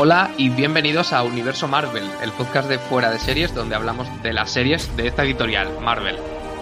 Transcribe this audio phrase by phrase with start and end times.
[0.00, 4.32] Hola y bienvenidos a Universo Marvel, el podcast de fuera de series donde hablamos de
[4.32, 6.14] las series de esta editorial, Marvel,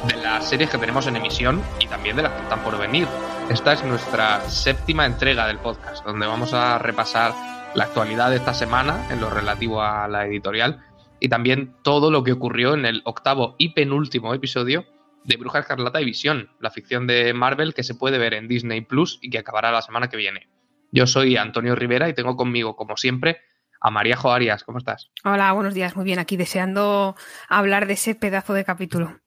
[0.09, 3.06] de las series que tenemos en emisión y también de las que están por venir.
[3.50, 7.34] Esta es nuestra séptima entrega del podcast, donde vamos a repasar
[7.74, 10.82] la actualidad de esta semana en lo relativo a la editorial
[11.20, 14.87] y también todo lo que ocurrió en el octavo y penúltimo episodio
[15.24, 18.80] de Bruja Escarlata y Visión, la ficción de Marvel que se puede ver en Disney
[18.80, 20.48] Plus y que acabará la semana que viene.
[20.92, 23.38] Yo soy Antonio Rivera y tengo conmigo, como siempre,
[23.80, 24.65] a María Jo Arias.
[24.65, 25.10] ¿Cómo estás?
[25.24, 25.96] Hola, buenos días.
[25.96, 27.16] Muy bien, aquí deseando
[27.48, 29.20] hablar de ese pedazo de capítulo.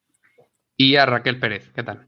[0.76, 1.72] Y a Raquel Pérez.
[1.74, 2.08] ¿Qué tal?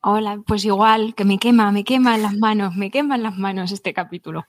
[0.00, 3.92] Hola, pues igual, que me quema, me queman las manos, me queman las manos este
[3.92, 4.46] capítulo.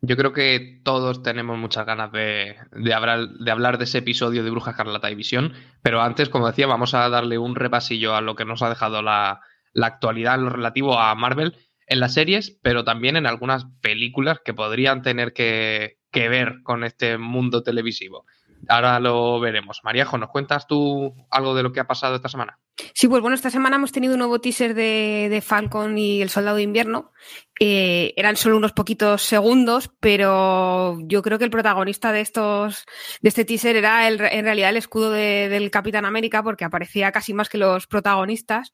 [0.00, 2.56] Yo creo que todos tenemos muchas ganas de,
[2.94, 6.68] hablar, de hablar de ese episodio de Bruja Escarlata y Visión, pero antes, como decía,
[6.68, 9.40] vamos a darle un repasillo a lo que nos ha dejado la,
[9.72, 11.56] la actualidad en lo relativo a Marvel
[11.88, 17.16] en las series, pero también en algunas películas que podrían tener que, ver con este
[17.16, 18.26] mundo televisivo.
[18.68, 19.80] Ahora lo veremos.
[19.84, 22.58] Maríajo, ¿nos cuentas tú algo de lo que ha pasado esta semana?
[22.94, 26.56] Sí, pues bueno, esta semana hemos tenido un nuevo teaser de, Falcon y el Soldado
[26.56, 27.12] de Invierno.
[27.60, 32.86] Eh, eran solo unos poquitos segundos, pero yo creo que el protagonista de estos,
[33.20, 37.34] de este teaser era el, en realidad el escudo del Capitán América, porque aparecía casi
[37.34, 38.72] más que los protagonistas.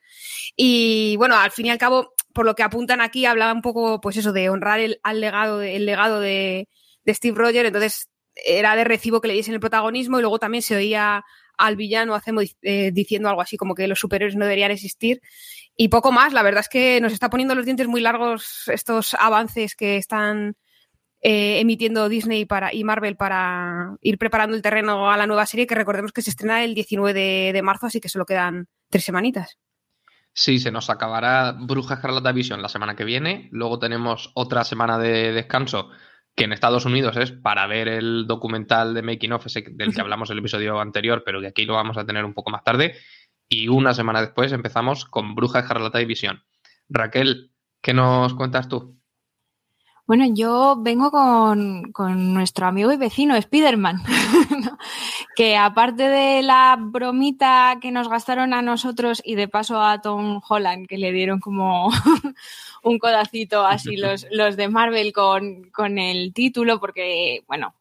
[0.56, 4.00] Y bueno, al fin y al cabo, por lo que apuntan aquí, hablaba un poco,
[4.00, 6.69] pues eso, de honrar el, al legado, el legado de,
[7.06, 10.76] Steve Rogers, entonces era de recibo que le diesen el protagonismo y luego también se
[10.76, 11.25] oía
[11.56, 12.19] al villano
[12.62, 15.20] eh, diciendo algo así como que los superiores no deberían existir
[15.76, 16.32] y poco más.
[16.32, 20.56] La verdad es que nos está poniendo los dientes muy largos estos avances que están
[21.20, 25.66] eh, emitiendo Disney para, y Marvel para ir preparando el terreno a la nueva serie
[25.66, 29.04] que recordemos que se estrena el 19 de, de marzo, así que solo quedan tres
[29.04, 29.59] semanitas.
[30.36, 33.48] Sí, se nos acabará Bruja Escarlata Vision la semana que viene.
[33.53, 35.91] Luego tenemos otra semana de descanso
[36.34, 40.00] que en Estados Unidos es para ver el documental de Making of, ese del que
[40.00, 42.65] hablamos en el episodio anterior, pero que aquí lo vamos a tener un poco más
[42.65, 42.97] tarde.
[43.49, 46.43] Y una semana después empezamos con Bruja Escarlata y Visión.
[46.89, 48.99] Raquel, ¿qué nos cuentas tú?
[50.06, 54.03] Bueno, yo vengo con, nuestro amigo y vecino Spiderman,
[55.37, 60.42] que aparte de la bromita que nos gastaron a nosotros y de paso a Tom
[60.47, 61.88] Holland, que le dieron como
[62.82, 67.75] un codacito así los, los de Marvel con, con el título, porque, bueno,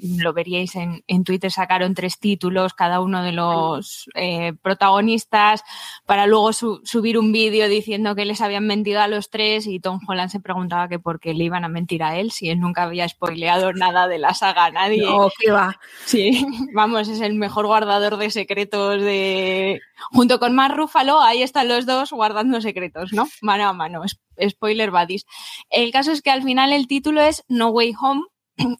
[0.00, 5.62] lo veríais en, en Twitter, sacaron tres títulos, cada uno de los eh, protagonistas,
[6.04, 10.00] para luego subir un vídeo diciendo que les habían mentido a los tres y Tom
[10.06, 12.82] Holland se preguntaba que por qué le iban a mentir a él si él nunca
[12.82, 15.02] había spoileado nada de la saga a nadie.
[15.02, 15.78] No, ¿qué va?
[16.04, 19.80] Sí, vamos, es el mejor guardador de secretos de...
[20.12, 23.28] Junto con Mark Ruffalo, ahí están los dos guardando secretos, ¿no?
[23.40, 24.02] Mano a mano,
[24.48, 25.24] spoiler buddies.
[25.70, 28.22] El caso es que al final el título es No Way Home,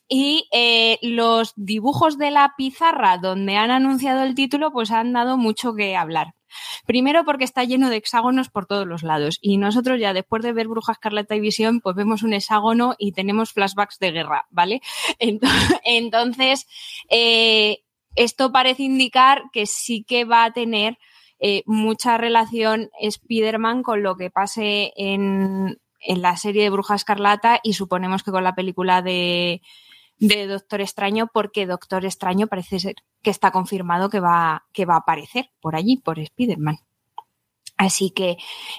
[0.09, 5.37] y eh, los dibujos de la pizarra donde han anunciado el título, pues han dado
[5.37, 6.35] mucho que hablar.
[6.87, 9.39] Primero porque está lleno de hexágonos por todos los lados.
[9.43, 13.13] Y nosotros ya después de ver Bruja Escarlata y Visión, pues vemos un hexágono y
[13.13, 14.81] tenemos flashbacks de guerra, ¿vale?
[15.85, 16.67] Entonces,
[17.11, 17.83] eh,
[18.15, 20.99] esto parece indicar que sí que va a tener
[21.39, 27.61] eh, mucha relación Spider-Man con lo que pase en, en la serie de Bruja Escarlata
[27.63, 29.63] y suponemos que con la película de,
[30.19, 34.99] Doctor Extraño, porque Doctor Extraño parece ser que está confirmado que va, que va a
[34.99, 36.79] aparecer por allí, por Spider-Man.
[37.77, 38.39] Así que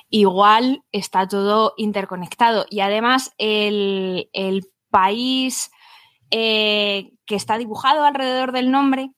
[0.09, 2.65] igual está todo interconectado.
[2.69, 4.27] Y además el,
[4.89, 5.69] país
[6.31, 9.11] eh, que está dibujado alrededor del nombre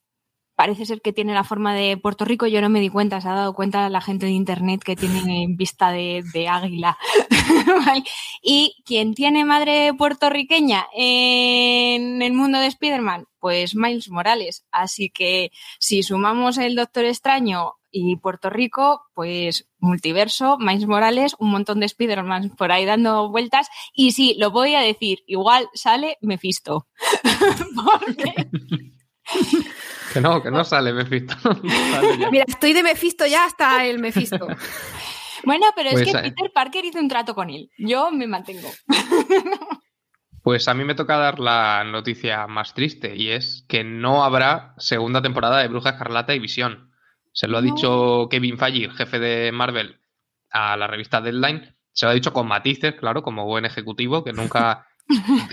[0.60, 2.46] parece ser que tiene la forma de Puerto Rico.
[2.46, 5.46] Yo no me di cuenta, se ha dado cuenta la gente de internet que tiene
[5.52, 6.98] vista de, águila.
[8.44, 14.66] Y quien tiene madre puertorriqueña en el mundo de Spider-Man, pues Miles Morales.
[14.70, 21.52] Así que si sumamos el Doctor Extraño y Puerto Rico, pues multiverso, Miles Morales, un
[21.52, 23.70] montón de Spider-Man por ahí dando vueltas.
[23.94, 26.86] Y sí, lo voy a decir, igual sale Mephisto.
[27.76, 28.50] Porque
[30.14, 31.36] que no, que no sale Mephisto.
[32.32, 34.48] Mira, estoy de Mephisto ya hasta el Mephisto.
[35.46, 37.70] Bueno, pero es Pues, que Peter Parker hizo un trato con él.
[37.78, 38.70] Yo me mantengo.
[40.42, 44.74] Pues a mí me toca dar la noticia más triste y es que no habrá
[44.78, 46.92] segunda temporada de Bruja Escarlata y Visión.
[47.34, 47.68] Se lo ha No.
[47.76, 50.00] dicho Kevin Feige, el jefe de Marvel,
[50.50, 51.76] a la revista Deadline.
[51.92, 54.88] Se lo ha dicho con matices, claro, como buen ejecutivo, que nunca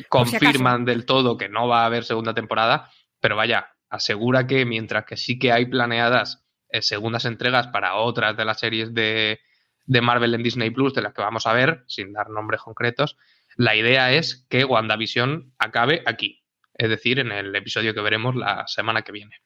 [0.09, 2.89] confirman del todo que no va a haber segunda temporada.
[3.21, 8.37] Pero vaya, asegura que mientras que sí que hay planeadas eh, segundas entregas para otras
[8.37, 9.41] de las series de,
[9.85, 13.17] de Marvel en Disney Plus, de las que vamos a ver, sin dar nombres concretos,
[13.57, 16.45] la idea es que WandaVision acabe aquí,
[16.75, 19.37] es decir, en el episodio que veremos la semana que viene.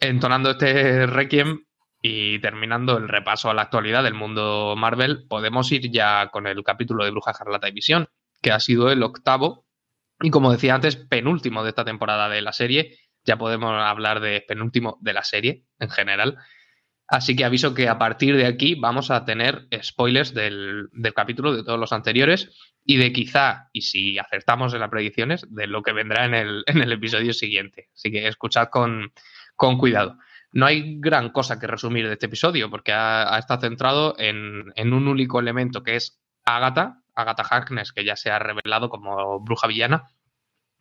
[0.00, 1.64] Entonando este requiem
[2.02, 6.62] y terminando el repaso a la actualidad del mundo Marvel, podemos ir ya con el
[6.62, 8.08] capítulo de Bruja Escarlata y Visión,
[8.42, 9.66] que ha sido el octavo
[10.20, 12.98] y como decía antes, penúltimo de esta temporada de la serie.
[13.26, 16.38] Ya podemos hablar de penúltimo de la serie en general.
[17.08, 21.54] Así que aviso que a partir de aquí vamos a tener spoilers del, del capítulo,
[21.54, 22.50] de todos los anteriores
[22.84, 26.64] y de quizá, y si acertamos en las predicciones, de lo que vendrá en el,
[26.66, 27.90] en el episodio siguiente.
[27.94, 29.12] Así que escuchad con,
[29.54, 30.18] con cuidado.
[30.52, 34.92] No hay gran cosa que resumir de este episodio porque ha, estado centrado en, en
[34.92, 39.66] un único elemento que es Agatha, Agatha Harkness, que ya se ha revelado como bruja
[39.66, 40.10] villana,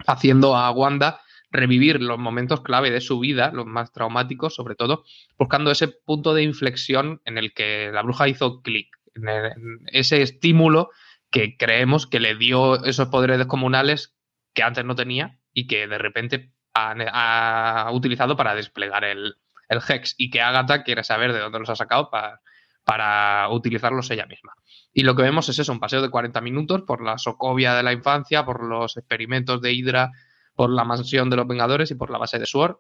[0.08, 1.22] haciendo a Wanda
[1.52, 5.04] revivir los momentos clave de su vida, los más traumáticos, sobre todo,
[5.38, 10.90] buscando ese punto de inflexión en el que la bruja hizo clic, en, ese estímulo
[11.32, 14.16] que creemos que le dio esos poderes descomunales
[14.54, 19.36] que antes no tenía y que de repente ha, utilizado para desplegar el,
[19.70, 22.42] el Hex y que Agatha quiere saber de dónde los ha sacado para,
[22.84, 24.54] para utilizarlos ella misma.
[24.94, 27.84] Y lo que vemos es eso, un paseo de 40 minutos por la Sokovia de
[27.84, 30.12] la infancia, por los experimentos de Hydra,
[30.56, 32.78] por la mansión de los Vengadores y por la base de Sword,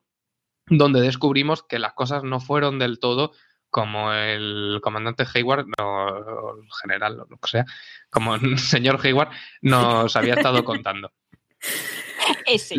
[0.67, 3.31] donde descubrimos que las cosas no fueron del todo
[3.69, 7.65] como el comandante Hayward, o el general, o lo que sea,
[8.09, 9.31] como el señor Hayward
[9.61, 11.11] nos había estado contando.
[12.45, 12.75] Ese.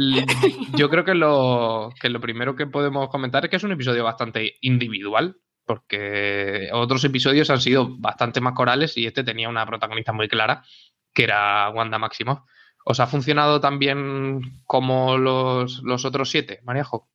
[0.74, 4.04] Yo creo que lo, que lo primero que podemos comentar es que es un episodio
[4.04, 10.12] bastante individual, porque otros episodios han sido bastante más corales y este tenía una protagonista
[10.12, 10.62] muy clara,
[11.12, 12.40] que era Wanda Maximoff.
[12.88, 17.08] ¿Os ha funcionado tan bien como los, los otros siete, Mariajo?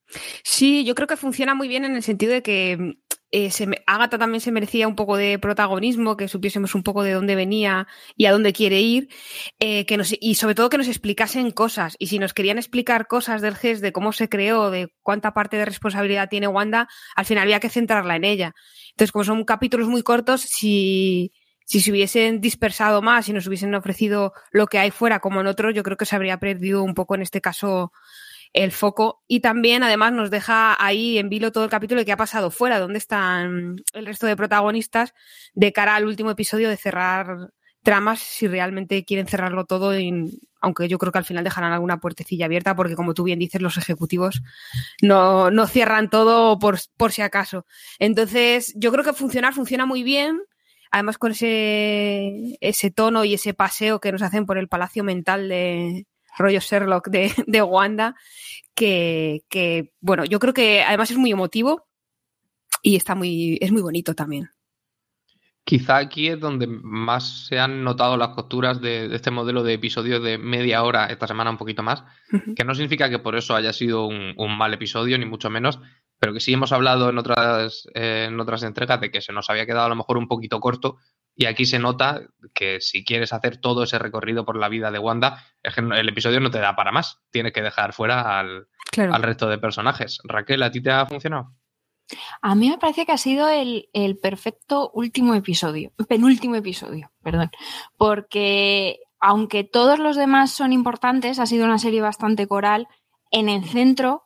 [0.44, 2.97] Sí, yo creo que funciona muy bien en el sentido de que
[3.31, 7.03] eh, se me- Agatha también se merecía un poco de protagonismo, que supiésemos un poco
[7.03, 7.88] de dónde venía
[8.18, 9.07] y a dónde quiere ir,
[9.62, 11.95] eh, que nos, y sobre todo que nos explicasen cosas.
[12.00, 15.56] Y si nos querían explicar cosas del GES, de cómo se creó, de cuánta parte
[15.56, 18.53] de responsabilidad tiene Wanda, al final había que centrarla en ella.
[18.89, 21.31] Entonces, como son capítulos muy cortos, si,
[21.71, 25.47] si se hubiesen dispersado más y nos hubiesen ofrecido lo que hay fuera como en
[25.47, 27.94] otros, yo creo que se habría perdido un poco en este caso
[28.51, 32.12] el foco y también además nos deja ahí en vilo todo el capítulo de qué
[32.12, 35.13] ha pasado fuera, dónde están el resto de protagonistas
[35.53, 37.53] de cara al último episodio de cerrar
[37.83, 39.94] tramas si realmente quieren cerrarlo todo
[40.59, 43.62] aunque yo creo que al final dejarán alguna puertecilla abierta porque como tú bien dices
[43.62, 44.41] los ejecutivos
[45.01, 47.65] no, no cierran todo por, por si acaso.
[47.97, 50.41] Entonces yo creo que funcionar funciona muy bien
[50.91, 55.49] además con ese, ese tono y ese paseo que nos hacen por el palacio mental
[55.49, 56.05] de
[56.38, 58.15] rollo Sherlock de, de Wanda,
[58.75, 61.88] que, que, bueno, yo creo que además es muy emotivo
[62.81, 64.49] y está muy, es muy bonito también.
[65.63, 69.74] Quizá aquí es donde más se han notado las costuras de, de este modelo de
[69.74, 72.03] episodios de media hora, esta semana un poquito más,
[72.55, 75.79] que no significa que por eso haya sido un, un mal episodio, ni mucho menos,
[76.22, 79.50] pero que sí hemos hablado en otras, eh, en otras entregas de que se nos
[79.50, 80.98] había quedado a lo mejor un poquito corto
[81.36, 82.22] y aquí se nota
[82.54, 85.96] que si quieres hacer todo ese recorrido por la vida de Wanda, es que no-
[85.96, 89.16] el episodio no te da para más, tienes que dejar fuera al, Claro.
[89.16, 90.20] al resto de personajes.
[90.24, 91.56] Raquel, ¿a ti te ha funcionado?
[92.42, 97.50] A mí me parece que ha sido el, el perfecto último episodio, penúltimo episodio, perdón,
[97.98, 102.88] porque aunque todos los demás son importantes, ha sido una serie bastante coral,
[103.32, 104.24] en el centro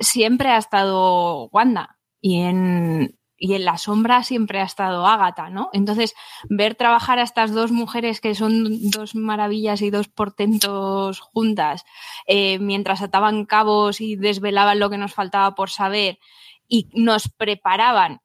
[0.00, 5.70] siempre ha estado Wanda y en, y en la sombra siempre ha estado Agatha, ¿no?
[5.72, 6.14] Entonces,
[6.48, 11.84] ver trabajar a estas dos mujeres que son dos maravillas y dos portentos juntas,
[12.26, 16.18] eh, mientras ataban cabos y desvelaban lo que nos faltaba por saber
[16.66, 18.20] y nos preparaban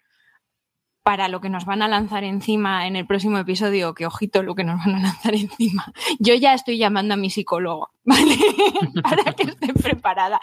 [1.04, 4.56] para lo que nos van a lanzar encima en el próximo episodio, que ojito lo
[4.56, 5.92] que nos van a lanzar encima.
[6.20, 8.38] Yo ya estoy llamando a mi psicólogo, ¿vale?
[9.04, 10.40] para que esté preparada.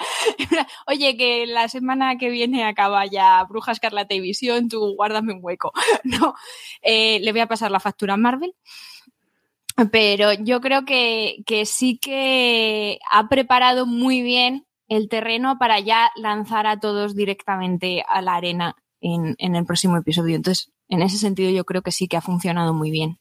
[0.86, 4.32] Oye, que la semana que viene acaba ya Bruja Escarlata y
[4.68, 5.72] tú guárdame un hueco.
[6.04, 6.34] No,
[6.82, 8.54] eh, le voy a pasar la factura a Marvel.
[9.90, 16.10] Pero yo creo que, que sí que ha preparado muy bien el terreno para ya
[16.16, 20.36] lanzar a todos directamente a la arena en, en el próximo episodio.
[20.36, 23.18] Entonces, en ese sentido yo creo que sí que ha funcionado muy bien.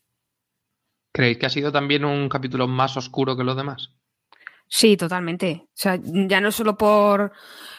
[1.12, 3.92] ¿Creéis que ha sido también un capítulo más oscuro que los demás?
[4.68, 5.64] Sí, totalmente.
[5.66, 7.32] O sea, ya no solo por, o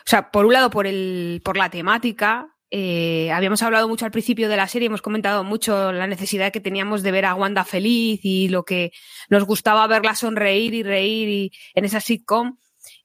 [0.05, 2.49] sea, por un lado por el, por la temática.
[2.73, 6.61] Eh, habíamos hablado mucho al principio de la serie, hemos comentado mucho la necesidad que
[6.61, 8.93] teníamos de ver a Wanda feliz y lo que
[9.29, 12.59] nos gustaba verla sonreír y reír y, en esa sitcom.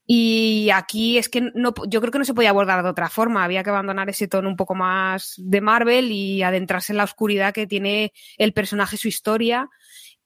[0.07, 3.43] Y aquí es que no, yo creo que no se podía abordar de otra forma.
[3.43, 7.53] Había que abandonar ese tono un poco más de Marvel y adentrarse en la oscuridad
[7.53, 9.69] que tiene el personaje, su historia.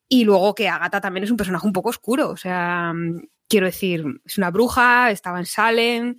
[0.09, 2.29] Y luego que Agatha también es un personaje un poco oscuro.
[2.29, 2.93] O sea,
[3.47, 6.17] quiero decir, es una bruja, estaba en Salem.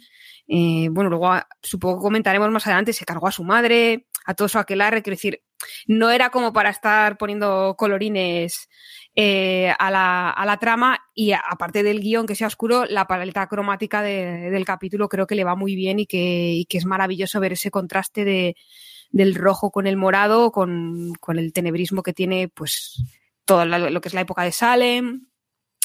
[0.48, 4.48] Eh, bueno, luego supongo que comentaremos más adelante, se cargó a su madre, a todo
[4.48, 5.02] su aquelarre.
[5.02, 5.42] Quiero decir,
[5.86, 8.68] no era como para estar poniendo colorines
[9.22, 13.46] eh, a, la, a, la, trama y aparte del guion que sea oscuro, la paleta
[13.48, 17.38] cromática de, del capítulo creo que le va muy bien y que, que es maravilloso
[17.38, 18.56] ver ese contraste de,
[19.10, 23.04] del rojo con el morado, con, con, el tenebrismo que tiene pues
[23.44, 25.26] todo lo que es la época de Salem,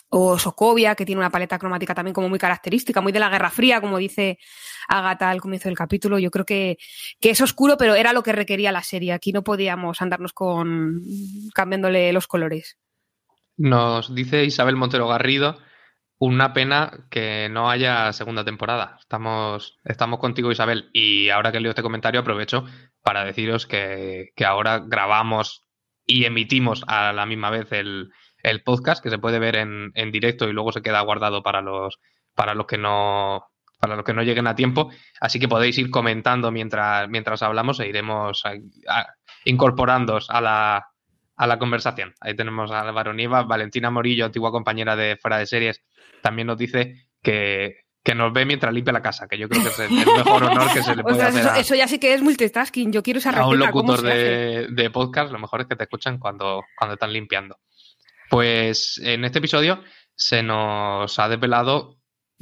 [0.08, 3.50] o Sokovia, que tiene una paleta cromática también como muy característica, muy de la Guerra
[3.50, 4.40] Fría, como dice
[4.88, 6.20] Agatha al comienzo del capítulo.
[6.20, 6.78] Yo creo que,
[7.20, 9.12] que, es oscuro, pero era lo que requería la serie.
[9.12, 11.02] Aquí no podíamos andarnos con
[11.54, 12.78] cambiándole los colores.
[13.58, 15.58] Nos dice Isabel Montero Garrido,
[16.18, 18.98] una pena que no haya segunda temporada.
[19.00, 20.90] Estamos, estamos contigo, Isabel.
[20.94, 22.66] Y ahora que leo este comentario, aprovecho
[23.02, 25.64] para deciros que, que ahora grabamos
[26.06, 28.10] y emitimos a la misma vez el,
[28.44, 31.62] el podcast, que se puede ver en, en, directo y luego se queda guardado para
[31.62, 32.00] los,
[32.36, 33.46] para los que no
[33.80, 34.90] para los que no lleguen a tiempo.
[35.20, 38.42] Así que podéis ir comentando mientras, mientras hablamos e iremos
[39.44, 40.88] incorporándoos a la,
[41.36, 42.14] a la conversación.
[42.22, 45.82] Ahí tenemos a Álvaro Nieva, Valentina Morillo, antigua compañera de Fuera de Series,
[46.22, 49.70] también nos dice que, que nos ve mientras limpia la casa, que yo creo que
[49.70, 51.48] es el, mejor honor que se le puede hacer.
[51.48, 52.92] A, eso, ya sí que es multitasking.
[52.92, 56.18] Yo quiero esa A un locutor de, de, podcast, lo mejor es que te escuchan
[56.18, 57.58] cuando, cuando están limpiando.
[58.30, 59.84] Pues en este episodio
[60.16, 61.95] se nos ha desvelado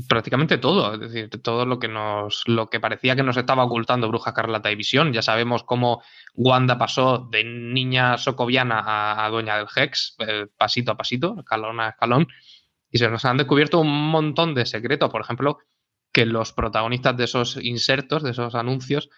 [0.07, 4.07] prácticamente todo, es decir, todo lo que nos, lo que parecía que nos estaba ocultando
[4.07, 5.13] Bruja Carlata y Visión.
[5.13, 6.01] Ya sabemos cómo
[6.33, 11.79] Wanda pasó de niña socoviana a, a dueña del Hex, eh, pasito a pasito, escalón
[11.79, 12.27] a escalón,
[12.89, 15.09] y se nos han descubierto un montón de secretos.
[15.09, 15.59] Por ejemplo,
[16.11, 19.09] que los protagonistas de esos insertos, de esos anuncios,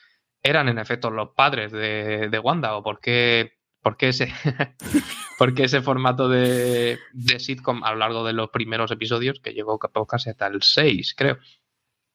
[0.44, 3.55] eran en efecto los padres de, de Wanda, o por qué,
[3.86, 4.34] por qué ese,
[5.38, 9.78] porque ese formato de, de, sitcom a lo largo de los primeros episodios, que llegó
[9.78, 11.38] casi hasta el 6, creo,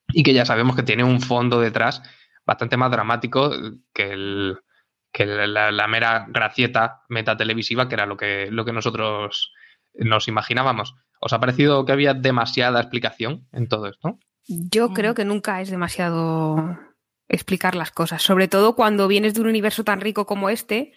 [0.08, 2.02] y que ya sabemos que tiene un fondo detrás
[2.44, 3.52] bastante más dramático
[3.94, 4.58] que, el,
[5.12, 9.52] que la, la, mera gracieta metatelevisiva, que era lo que, lo que nosotros
[9.94, 10.96] nos imaginábamos.
[11.20, 14.18] ¿Os ha parecido que había demasiada explicación en todo esto?
[14.48, 16.80] Yo creo que nunca es demasiado
[17.30, 20.92] explicar las cosas, sobre todo cuando vienes de un universo tan rico como este.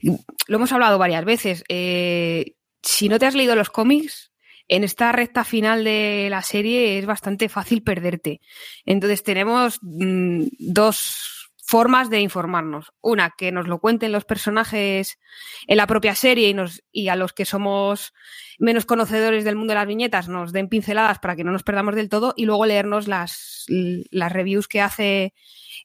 [0.00, 1.64] Lo hemos hablado varias veces.
[1.68, 4.32] Eh, si no te has leído los cómics,
[4.68, 8.40] en esta recta final de la serie es bastante fácil perderte.
[8.84, 11.35] Entonces tenemos mmm, dos
[11.66, 12.92] formas de informarnos.
[13.00, 15.18] Una, que nos lo cuenten los personajes
[15.66, 18.14] en la propia serie y, nos, y a los que somos
[18.58, 21.96] menos conocedores del mundo de las viñetas nos den pinceladas para que no nos perdamos
[21.96, 25.34] del todo y luego leernos las, las reviews que hace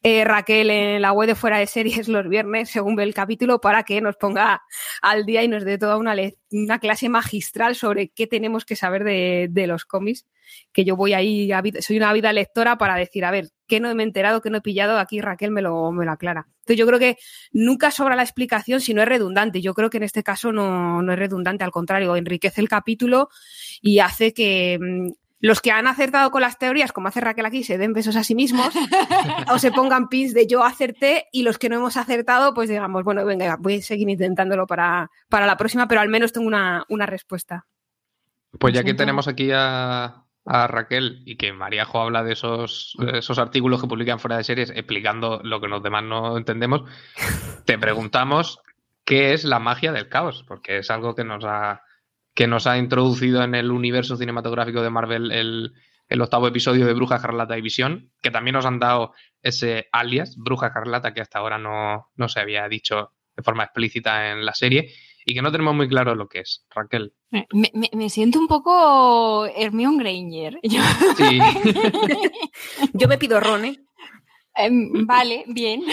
[0.04, 3.60] eh, Raquel en la web de fuera de series los viernes, según ve el capítulo,
[3.60, 4.62] para que nos ponga
[5.02, 6.16] al día y nos dé toda una,
[6.52, 10.28] una clase magistral sobre qué tenemos que saber de, de los cómics.
[10.72, 11.50] Que yo voy ahí,
[11.82, 14.58] soy una vida lectora para decir, a ver, ¿qué no me he enterado, qué no
[14.58, 14.98] he pillado?
[14.98, 16.48] Aquí Raquel me lo, me lo aclara.
[16.60, 17.18] Entonces yo creo que
[17.52, 19.62] nunca sobra la explicación si no es redundante.
[19.62, 23.30] Yo creo que en este caso no, no es redundante, al contrario, enriquece el capítulo
[23.82, 27.64] y hace que mm, los que han acertado con las teorías, como hace Raquel aquí,
[27.64, 28.74] se den besos a sí mismos
[29.52, 33.04] o se pongan pins de yo acerté y los que no hemos acertado, pues digamos,
[33.04, 36.86] bueno, venga, voy a seguir intentándolo para, para la próxima, pero al menos tengo una,
[36.90, 37.66] una respuesta.
[38.60, 43.40] Pues ya que tenemos aquí a, a, Raquel y que Maríajo habla de esos, esos
[43.40, 46.84] artículos que publican fuera de series explicando lo que los demás no entendemos,
[47.66, 48.60] te preguntamos
[49.06, 51.84] qué es la magia del caos, porque es algo que nos ha
[52.34, 55.74] que nos ha introducido en el universo cinematográfico de Marvel el,
[56.08, 60.38] el octavo episodio de Bruja Carlata y Visión, que también nos han dado ese alias,
[60.38, 64.54] Bruja Carlata, que hasta ahora no, no se había dicho de forma explícita en la
[64.54, 64.94] serie
[65.26, 67.14] y que no tenemos muy claro lo que es, Raquel.
[67.30, 70.60] Me, me, me siento un poco Hermione Granger.
[70.64, 70.82] Yo...
[71.18, 71.40] Sí.
[72.94, 73.80] Yo me pido Ron, ¿eh?
[74.58, 74.70] Eh,
[75.06, 75.84] vale, bien.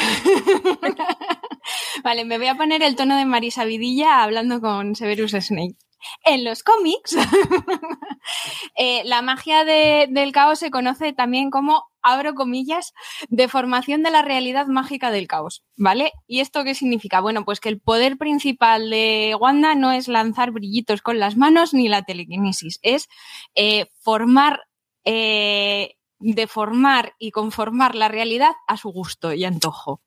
[2.04, 5.76] vale, me voy a poner el tono de Marisa Vidilla hablando con Severus Snape.
[6.24, 7.16] En los cómics,
[8.76, 12.92] eh, la magia de, del caos se conoce también como abro comillas,
[13.28, 16.12] deformación de la realidad mágica del caos, ¿vale?
[16.26, 17.20] ¿Y esto qué significa?
[17.20, 21.74] Bueno, pues que el poder principal de Wanda no es lanzar brillitos con las manos
[21.74, 23.08] ni la telequinesis, es
[23.54, 24.62] eh, formar,
[25.04, 30.00] eh, deformar y conformar la realidad a su gusto y antojo.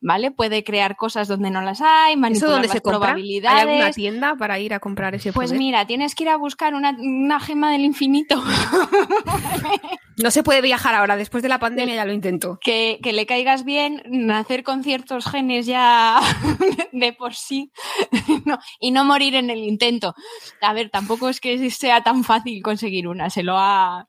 [0.00, 0.30] ¿Vale?
[0.30, 2.98] Puede crear cosas donde no las hay, manipular donde las se compra?
[3.00, 3.62] probabilidades.
[3.64, 5.58] ¿Hay alguna tienda para ir a comprar ese Pues poder?
[5.58, 8.42] mira, tienes que ir a buscar una, una gema del infinito
[10.16, 12.58] No se puede viajar ahora, después de la pandemia ya lo intento.
[12.60, 16.18] que, que le caigas bien, nacer con ciertos genes ya
[16.92, 17.70] de por sí
[18.44, 20.14] no, y no morir en el intento.
[20.60, 24.08] A ver, tampoco es que sea tan fácil conseguir una, se lo ha...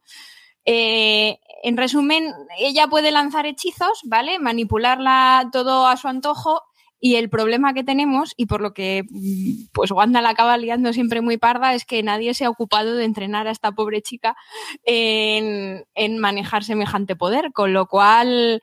[0.65, 4.39] Eh, en resumen, ella puede lanzar hechizos, ¿vale?
[4.39, 6.61] Manipularla todo a su antojo
[6.99, 10.91] y el problema que tenemos, y por lo que mm, pues Wanda la acaba liando
[10.93, 14.35] siempre muy parda, es que nadie se ha ocupado de entrenar a esta pobre chica
[14.83, 15.85] en,
[16.19, 18.61] manejar semejante poder, con lo cual,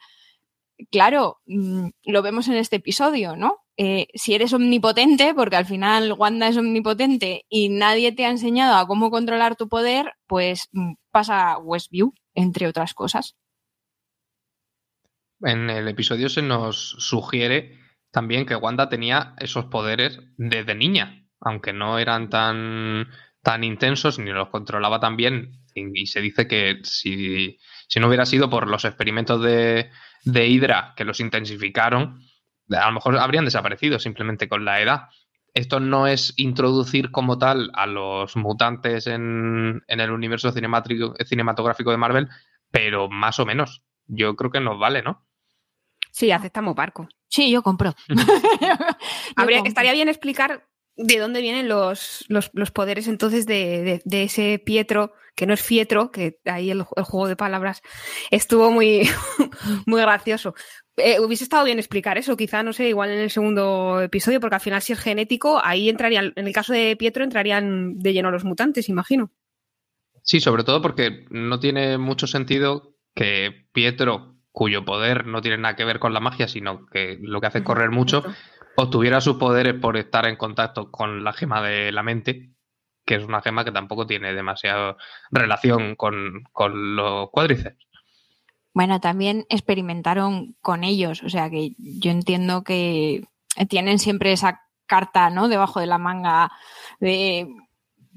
[0.90, 3.58] claro, mm, lo vemos en este episodio, ¿no?
[3.78, 8.76] Eh, si eres omnipotente, porque al final Wanda es omnipotente y nadie te ha enseñado
[8.76, 13.36] a cómo controlar tu poder, pues mm, pasa Westview, entre otras cosas.
[15.40, 21.72] En el episodio se nos sugiere también que Wanda tenía esos poderes desde niña, aunque
[21.72, 23.08] no eran tan,
[23.42, 25.64] tan intensos ni los controlaba tan bien.
[25.74, 29.90] Y, se dice que si, si no hubiera sido por los experimentos de,
[30.24, 32.22] de Hydra que los intensificaron,
[32.70, 35.08] a lo mejor habrían desaparecido simplemente con la edad.
[35.56, 41.90] Esto no es introducir como tal a los mutantes en, en el universo cinemático- cinematográfico
[41.90, 42.28] de Marvel,
[42.70, 43.82] pero más o menos.
[44.06, 45.26] Yo creo que nos vale, ¿no?
[46.12, 47.08] Sí, aceptamos barco.
[47.28, 47.94] Sí, yo compro.
[49.36, 54.22] Habría, estaría bien explicar de dónde vienen los, los, los poderes entonces de, de- de
[54.24, 57.82] ese Pietro, que no es Fietro, que ahí el, el juego de palabras
[58.30, 59.08] estuvo muy,
[59.86, 60.54] muy gracioso.
[60.98, 64.54] Eh, hubiese estado bien explicar eso, quizá, no sé, igual en el segundo episodio, porque
[64.54, 68.30] al final si es genético, ahí entrarían, en el caso de Pietro entrarían de lleno
[68.30, 69.30] los mutantes, imagino.
[70.22, 75.76] Sí, sobre todo porque no tiene mucho sentido que Pietro, cuyo poder no tiene nada
[75.76, 78.24] que ver con la magia, sino que lo que hace es correr mucho,
[78.76, 82.52] obtuviera sus poderes por estar en contacto con la gema de la mente,
[83.04, 84.96] que es una gema que tampoco tiene demasiada
[85.30, 87.86] relación con, con los cuádriceps.
[88.76, 93.24] Bueno, también experimentaron con ellos, o sea que yo entiendo que
[93.70, 95.48] tienen siempre esa carta, ¿no?
[95.48, 96.52] Debajo de la manga
[97.00, 97.48] de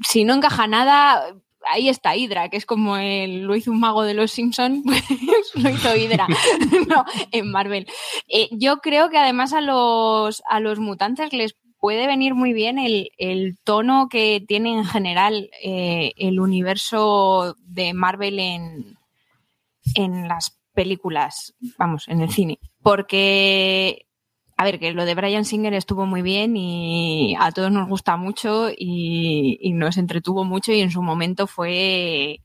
[0.03, 1.33] si no encaja nada,
[1.71, 5.01] ahí está Hydra, que es como el, lo hizo un mago de los Simpsons, pues
[5.55, 6.27] lo hizo Hydra,
[6.89, 7.87] no, en Marvel.
[8.27, 12.79] Eh, yo creo que además a los, a los mutantes les puede venir muy bien
[12.79, 18.98] el, el tono que tiene en general eh, el universo de Marvel en,
[19.95, 22.59] en las películas, vamos, en el cine.
[22.81, 24.05] Porque,
[24.57, 28.17] a ver, que lo de Brian Singer estuvo muy bien y a todos nos gusta
[28.17, 32.41] mucho y, y nos entretuvo mucho y en su momento fue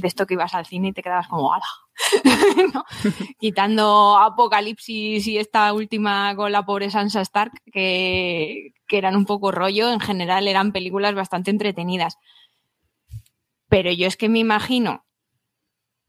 [0.00, 1.64] de esto que ibas al cine y te quedabas como ¡ala!
[2.74, 2.84] ¿No?
[3.38, 9.52] Quitando Apocalipsis y esta última con la pobre Sansa Stark, que, que eran un poco
[9.52, 12.18] rollo, en general eran películas bastante entretenidas.
[13.68, 15.04] Pero yo es que me imagino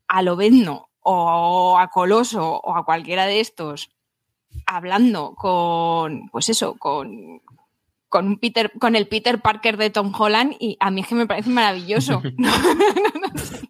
[0.07, 3.89] a Lobezno o a Coloso o a cualquiera de estos
[4.65, 7.41] hablando con, pues eso, con,
[8.09, 11.15] con, un Peter, con el Peter Parker de Tom Holland y a mí es que
[11.15, 12.21] me parece maravilloso.
[12.37, 13.69] No, no, no sé.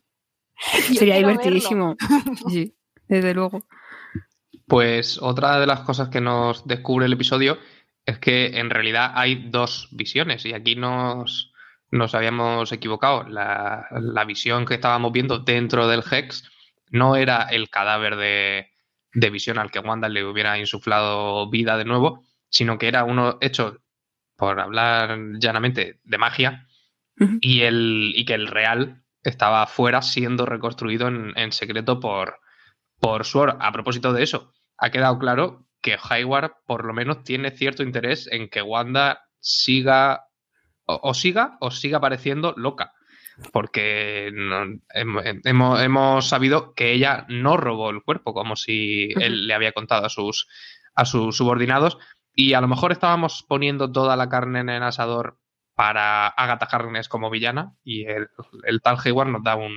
[0.89, 1.95] Yo Sería divertidísimo.
[2.49, 2.75] Sí,
[3.07, 3.65] desde luego.
[4.67, 7.57] Pues otra de las cosas que nos descubre el episodio
[8.05, 11.51] es que en realidad hay dos visiones y aquí nos,
[11.91, 13.23] nos habíamos equivocado.
[13.23, 16.49] La, la visión que estábamos viendo dentro del Hex
[16.89, 18.71] no era el cadáver de,
[19.13, 23.37] de visión al que Wanda le hubiera insuflado vida de nuevo, sino que era uno
[23.41, 23.79] hecho,
[24.35, 26.67] por hablar llanamente, de magia
[27.41, 32.39] y, el, y que el real estaba afuera siendo reconstruido en, en secreto por,
[32.99, 33.57] por Sword.
[33.59, 38.27] A propósito de eso, ha quedado claro que Hayward por lo menos tiene cierto interés
[38.31, 40.24] en que Wanda siga
[40.85, 42.93] o, siga o siga pareciendo loca.
[43.51, 49.53] Porque no- hemos, hemos sabido que ella no robó el cuerpo, como si él le
[49.53, 50.47] había contado a sus,
[50.95, 51.97] a sus subordinados.
[52.33, 55.37] Y a lo mejor estábamos poniendo toda la carne en el asador
[55.75, 57.73] para Agatha Harkness como villana.
[57.83, 58.29] Y el,
[58.63, 59.73] el tal Hayward nos da un,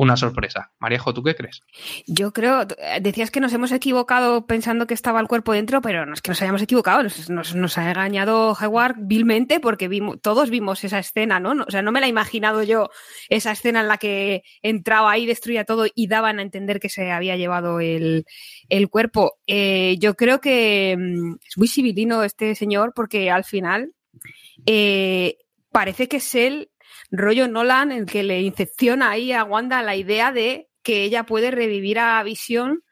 [0.00, 0.72] una sorpresa.
[0.78, 1.62] Maríajo, ¿tú qué crees?
[2.06, 2.66] Yo creo,
[3.02, 6.30] decías que nos hemos equivocado pensando que estaba el cuerpo dentro, pero no es que
[6.30, 11.50] nos hayamos equivocado, nos, ha engañado Howard vilmente porque vimos, todos vimos esa escena, ¿no?
[11.68, 12.88] O sea, no me la he imaginado yo
[13.28, 17.12] esa escena en la que entraba ahí, destruía todo y daban a entender que se
[17.12, 18.24] había llevado el,
[18.88, 19.34] cuerpo.
[19.46, 23.92] Eh, yo creo que mm, es muy civilino este señor porque al final
[24.64, 25.36] eh,
[25.70, 26.69] parece que es él
[27.10, 31.50] rollo Nolan, el que le incepciona ahí a Wanda la idea de que ella puede
[31.50, 32.82] revivir a Visión.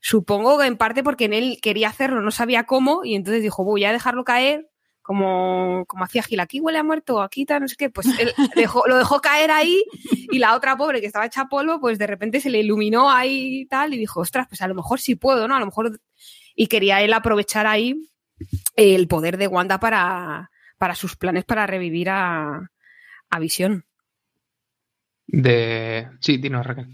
[0.00, 3.64] Supongo que en parte porque en él quería hacerlo, no sabía cómo, y entonces dijo,
[3.64, 4.68] voy a dejarlo caer,
[5.02, 8.32] como, como hacía Gil, aquí huele a muerto, aquí tal, no sé qué, pues él
[8.86, 9.84] lo dejó caer ahí
[10.30, 13.60] y la otra pobre que estaba hecha polvo, pues de repente se le iluminó ahí
[13.60, 15.54] y tal y dijo, ostras, pues a lo mejor sí puedo, ¿no?
[15.54, 16.00] A lo mejor...
[16.56, 17.94] Y quería él aprovechar ahí
[18.74, 22.70] el poder de Wanda para, para sus planes para revivir a,
[23.30, 23.86] a visión.
[25.26, 26.08] De.
[26.20, 26.86] Sí, dinos, Raquel.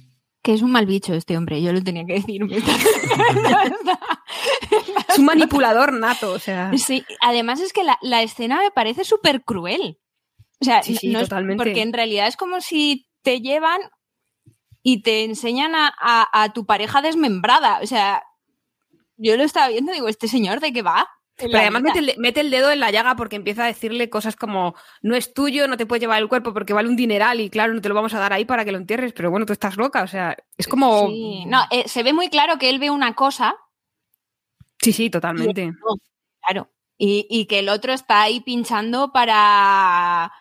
[0.42, 2.42] Que es un mal bicho este hombre, yo lo tenía que decir.
[5.08, 6.72] es un manipulador nato, o sea.
[6.76, 10.00] Sí, además es que la, escena me parece súper cruel.
[10.60, 11.62] O sea, sí, totalmente.
[11.62, 13.80] porque en realidad es como si te llevan
[14.82, 17.80] y te enseñan a, a, tu pareja desmembrada.
[17.82, 18.22] O sea,
[19.16, 21.08] yo lo estaba viendo y digo, ¿este señor de qué va?
[21.42, 21.83] Pero además
[22.18, 25.68] mete el, dedo en la llaga porque empieza a decirle cosas como no es tuyo,
[25.68, 27.94] no te puedes llevar el cuerpo porque vale un dineral y claro, no te lo
[27.94, 30.37] vamos a dar ahí para que lo entierres, pero bueno, tú estás loca, o sea,
[30.57, 31.09] es como...
[31.46, 33.57] No, eh, se ve muy claro que él ve una cosa.
[34.81, 35.72] Sí, sí, totalmente.
[36.46, 36.70] claro.
[36.98, 40.33] Y, y, que el otro está ahí pinchando para...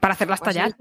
[0.00, 0.76] Para hacerlas pues tallar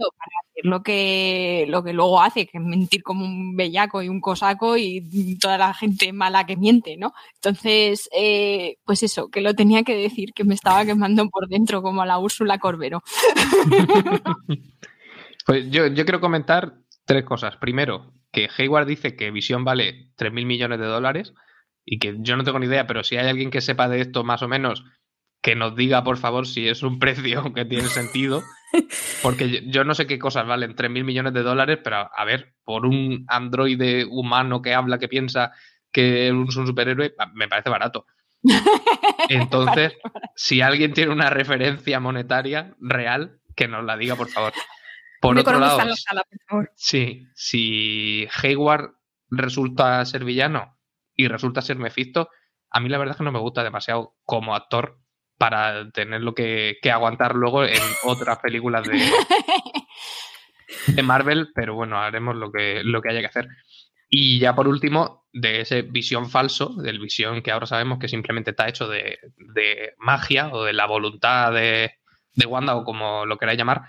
[0.63, 4.77] lo que, lo que luego hace, que es mentir como un bellaco y un cosaco
[4.77, 7.13] y toda la gente mala que miente, ¿no?
[7.35, 11.81] Entonces, eh, pues eso, que lo tenía que decir, que me estaba quemando por dentro
[11.81, 13.01] como a la Úrsula Corbero.
[15.45, 16.75] pues yo, yo quiero comentar
[17.05, 17.57] tres cosas.
[17.57, 21.33] Primero, que Hayward dice que Visión vale 3.000 millones de dólares
[21.85, 24.23] y que yo no tengo ni idea, pero si hay alguien que sepa de esto
[24.23, 24.83] más o menos,
[25.41, 28.43] que nos diga, por favor, si es un precio que tiene sentido.
[29.21, 32.85] Porque yo no sé qué cosas valen 3.000 millones de dólares, pero a ver, por
[32.85, 35.51] un androide humano que habla, que piensa
[35.91, 38.05] que es un superhéroe, me parece barato.
[39.29, 39.93] Entonces,
[40.35, 44.53] si alguien tiene una referencia monetaria real, que nos la diga, por favor.
[45.19, 45.79] Por otro lado,
[46.75, 48.91] sí, si Hayward
[49.29, 50.77] resulta ser villano
[51.15, 52.29] y resulta ser Mephisto,
[52.69, 54.99] a mí la verdad es que no me gusta demasiado como actor
[55.37, 58.99] para tenerlo que, que aguantar luego en otras películas de,
[60.87, 63.47] de Marvel, pero bueno, haremos lo que, lo que haya que hacer.
[64.09, 68.51] Y ya por último, de ese visión falso, del visión que ahora sabemos que simplemente
[68.51, 69.19] está hecho de,
[69.53, 71.93] de magia o de la voluntad de,
[72.33, 73.81] de, Wanda o como lo queráis llamar,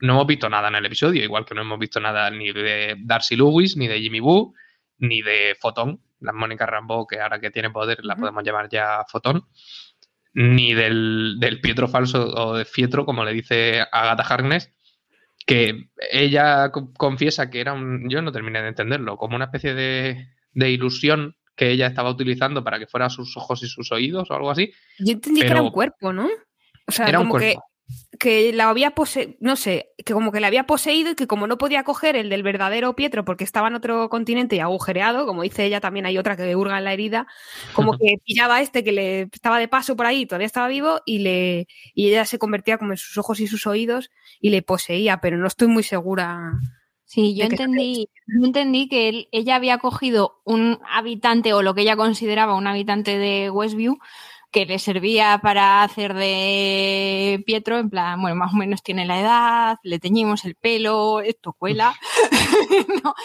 [0.00, 2.96] no hemos visto nada en el episodio, igual que no hemos visto nada ni de
[3.00, 4.54] Darcy Lewis, ni de Jimmy Woo,
[4.98, 9.04] ni de Fotón, la Mónica Rambeau, que ahora que tiene poder la podemos llamar ya
[9.08, 9.46] Fotón
[10.34, 14.70] ni del, Pietro falso o de Fietro, como le dice Agatha Harkness,
[15.46, 20.28] que ella confiesa que era un, yo no terminé de entenderlo, como una especie de,
[20.52, 24.34] de ilusión que ella estaba utilizando para que fuera sus ojos y sus oídos o
[24.34, 24.72] algo así.
[24.98, 26.28] Yo entendí que era un cuerpo, ¿no?
[26.86, 27.56] O sea, era como que
[28.18, 31.46] que la había poseído, no sé, que como que la había poseído y que como
[31.46, 35.42] no podía coger el del verdadero Pietro porque estaba en otro continente y agujereado, como
[35.42, 37.26] dice ella, también hay otra que hurga en la herida,
[37.74, 41.00] como que pillaba a este que le estaba de paso por ahí, todavía estaba vivo
[41.04, 44.62] y le y ella se convertía como en sus ojos y sus oídos y le
[44.62, 46.52] poseía, pero no estoy muy segura.
[47.04, 51.96] Sí, yo entendí, yo entendí que ella había cogido un habitante o lo que ella
[51.96, 53.98] consideraba un habitante de Westview
[54.54, 59.20] que le servía para hacer de Pietro, en plan, bueno, más o menos tiene la
[59.20, 61.92] edad, le teñimos el pelo, esto cuela.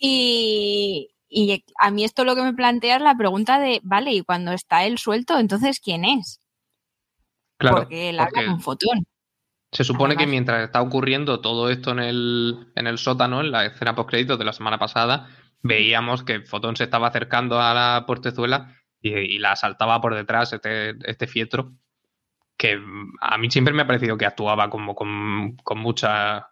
[0.00, 1.08] y,
[1.78, 4.84] a mí esto lo que me plantea es la pregunta de, vale, y cuando está
[4.84, 6.40] él suelto, entonces ¿quién es?
[7.58, 9.06] Claro, porque él habla con fotón.
[9.70, 13.66] Se supone que mientras está ocurriendo todo esto en el, en el sótano, en la
[13.66, 15.28] escena post de la semana pasada,
[15.62, 20.94] veíamos que Fotón se estaba acercando a la portezuela y, la asaltaba por detrás este,
[21.04, 21.72] este fietro,
[22.56, 22.80] que
[23.20, 26.48] a mí siempre me ha parecido que actuaba como con, mucha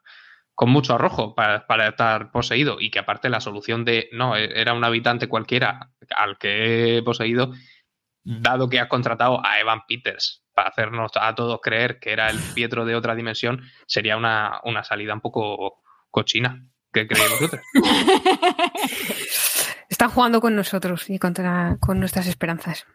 [0.54, 4.74] con mucho arrojo para, estar poseído y que aparte la solución de no, e, era
[4.74, 7.52] un habitante cualquiera al que he poseído,
[8.24, 12.38] dado que has contratado a Evan Peters para hacernos a todos creer que era el
[12.54, 16.66] Pietro de otra dimensión, sería una, una salida un poco cochina.
[16.92, 17.62] ¿Qué creéis vosotros?
[19.90, 22.86] Están jugando con nosotros y contra, con nuestras esperanzas.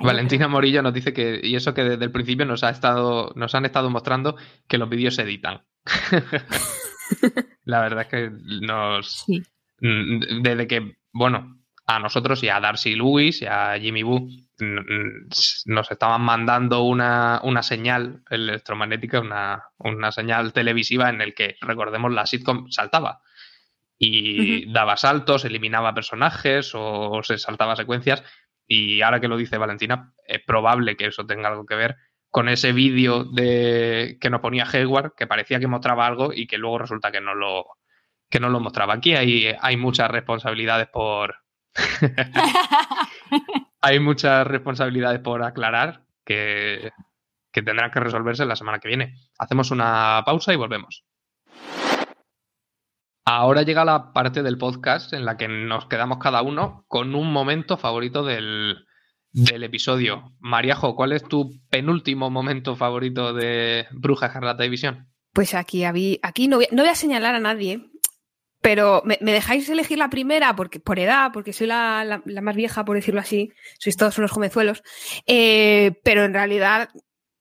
[0.00, 3.54] Valentina Morillo nos dice que, y eso que desde el principio nos ha estado, nos
[3.54, 4.36] han estado mostrando
[4.68, 5.62] que los vídeos se editan.
[7.64, 8.30] La verdad es que
[8.62, 9.24] nos...
[9.78, 11.56] Desde que, bueno,
[11.86, 14.28] a nosotros y a Darcy Lewis y a Jimmy Boo
[15.66, 22.12] nos estaban mandando una, una señal electromagnética, una, una, señal televisiva en el que, recordemos,
[22.12, 23.22] la sitcom saltaba
[24.04, 28.24] y daba saltos, eliminaba personajes o se saltaba secuencias.
[28.66, 31.96] Y ahora que lo dice Valentina, es probable que eso tenga algo que ver
[32.28, 36.58] con ese vídeo de que nos ponía Hayward, que parecía que mostraba algo y que
[36.58, 37.64] luego resulta que no lo,
[38.28, 38.94] que no lo mostraba.
[38.94, 41.36] Aquí hay, hay muchas responsabilidades por.
[43.82, 46.90] hay muchas responsabilidades por aclarar que,
[47.52, 49.14] que tendrán que resolverse la semana que viene.
[49.38, 51.04] Hacemos una pausa y volvemos.
[53.24, 57.32] Ahora llega la parte del podcast en la que nos quedamos cada uno con un
[57.32, 58.84] momento favorito del,
[59.32, 60.32] episodio.
[60.40, 65.08] Mariajo, ¿cuál es tu penúltimo momento favorito de Bruja Escarlata División?
[65.32, 67.80] Pues aquí, aquí no, voy, a señalar a nadie,
[68.60, 72.96] pero ¿me, dejáis elegir la primera porque, por edad, porque soy la, más vieja, por
[72.96, 74.82] decirlo así, sois todos unos jovenzuelos,
[75.26, 76.88] eh, pero en realidad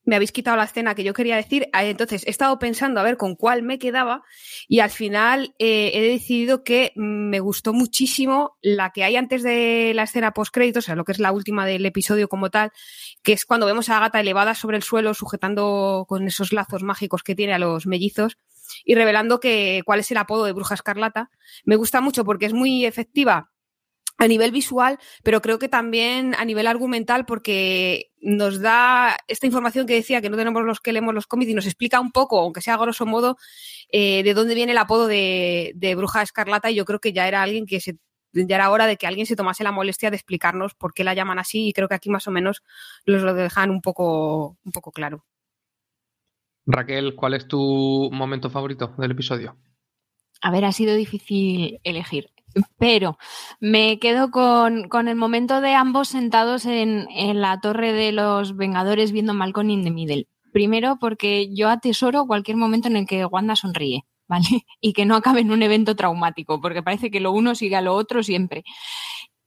[0.03, 1.69] me habéis quitado la escena que yo quería decir.
[1.73, 4.23] Entonces, he estado pensando a ver con cuál me quedaba
[4.67, 9.93] y al final eh, he decidido que me gustó muchísimo la que hay antes de
[9.95, 12.71] la escena post-créditos, o sea, lo que es la última del episodio como tal,
[13.23, 17.23] que es cuando vemos a Agatha elevada sobre el suelo sujetando con esos lazos mágicos
[17.23, 18.37] que tiene a los mellizos
[18.85, 21.29] y revelando que cuál es el apodo de Bruja Escarlata.
[21.65, 23.51] Me gusta mucho porque es muy efectiva
[24.21, 29.87] a nivel visual, pero creo que también a nivel argumental, porque nos da esta información
[29.87, 32.39] que decía que no tenemos los que leemos los cómics y nos explica un poco,
[32.39, 33.37] aunque sea a grosso modo,
[33.91, 36.69] eh, de dónde viene el apodo de, Bruja Escarlata.
[36.69, 37.97] Y yo creo que ya era alguien que se
[38.31, 41.15] ya era hora de que alguien se tomase la molestia de explicarnos por qué la
[41.15, 42.61] llaman así y creo que aquí más o menos
[43.05, 45.25] los lo dejan un poco, un poco claro.
[46.67, 49.57] Raquel, ¿cuál es tu momento favorito del episodio?
[50.41, 52.29] A ver, ha sido difícil elegir
[52.77, 53.17] pero
[53.59, 57.07] me quedo con, el momento de ambos sentados en,
[57.39, 60.27] la torre de los Vengadores viendo Malcolm in the Middle.
[60.51, 64.45] Primero porque yo atesoro cualquier momento en el que Wanda sonríe, ¿vale?
[64.81, 67.81] Y que no acabe en un evento traumático, porque parece que lo uno sigue a
[67.81, 68.63] lo otro siempre.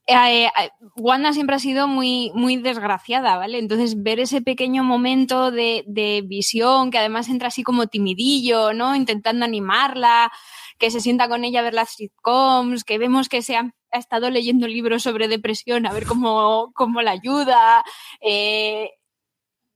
[0.07, 0.49] Eh, eh,
[0.95, 3.57] Wanda siempre ha sido muy, muy desgraciada, ¿vale?
[3.57, 8.95] Entonces, ver ese pequeño momento de, de visión, que además entra así como timidillo, ¿no?
[8.95, 10.31] Intentando animarla,
[10.77, 14.29] que se sienta con ella a ver las sitcoms, que vemos que se ha, estado
[14.29, 17.81] leyendo libros sobre depresión, a ver cómo, cómo la ayuda.
[18.19, 18.89] Eh,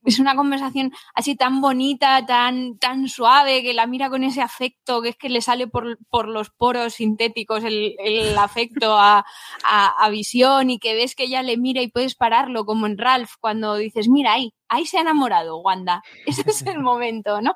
[0.05, 5.01] es una conversación así tan bonita, tan, tan suave, que la mira con ese afecto,
[5.01, 9.25] que es que le sale por, los poros sintéticos el, afecto a,
[9.63, 13.31] a, visión y que ves que ella le mira y puedes pararlo, como en Ralph,
[13.39, 16.01] cuando dices, mira, ahí, ahí se ha enamorado, Wanda.
[16.25, 17.53] Ese es el momento, ¿no?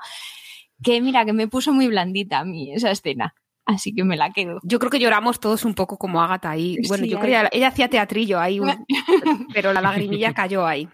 [0.84, 3.34] Que mira, que me puso muy blandita a mí esa escena.
[3.66, 4.60] Así que me la quedo.
[4.64, 6.78] Yo creo que lloramos todos un poco como Agatha ahí.
[6.88, 8.60] Bueno, yo creo que ella hacía teatrillo ahí,
[9.54, 10.90] pero la lagrimilla cayó ahí.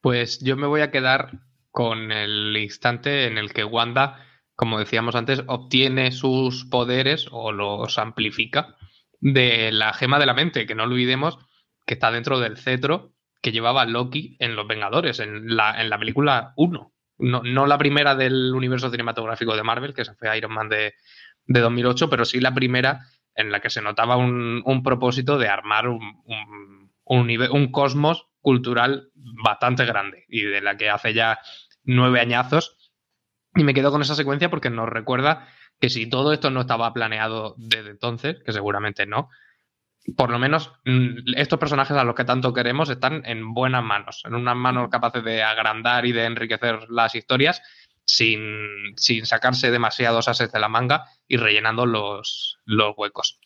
[0.00, 4.24] Pues yo me voy a quedar con el instante en el que Wanda,
[4.56, 8.76] como decíamos antes, obtiene sus poderes o los amplifica
[9.20, 11.38] de la gema de la mente, que no olvidemos
[11.84, 15.98] que está dentro del cetro que llevaba Loki en Los Vengadores, en la, en la
[15.98, 20.68] película 1 no, la primera del universo cinematográfico de Marvel, que se fue Iron Man
[20.68, 20.94] de,
[21.46, 26.90] 2008, pero sí la primera en la que se notaba un, propósito de armar un,
[27.04, 31.38] un, cosmos cultural bastante grande y de la que hace ya
[31.84, 32.92] nueve añazos.
[33.54, 35.48] Y me quedo con esa secuencia porque nos recuerda
[35.80, 39.30] que si todo esto no estaba planeado desde entonces, que seguramente no,
[40.14, 44.22] por lo menos mm, estos personajes a los que tanto queremos están en buenas manos,
[44.24, 47.62] en unas manos capaces de agrandar y de enriquecer las historias
[48.04, 52.58] sin, sacarse demasiados ases de la manga y rellenando los,
[52.96, 53.40] huecos.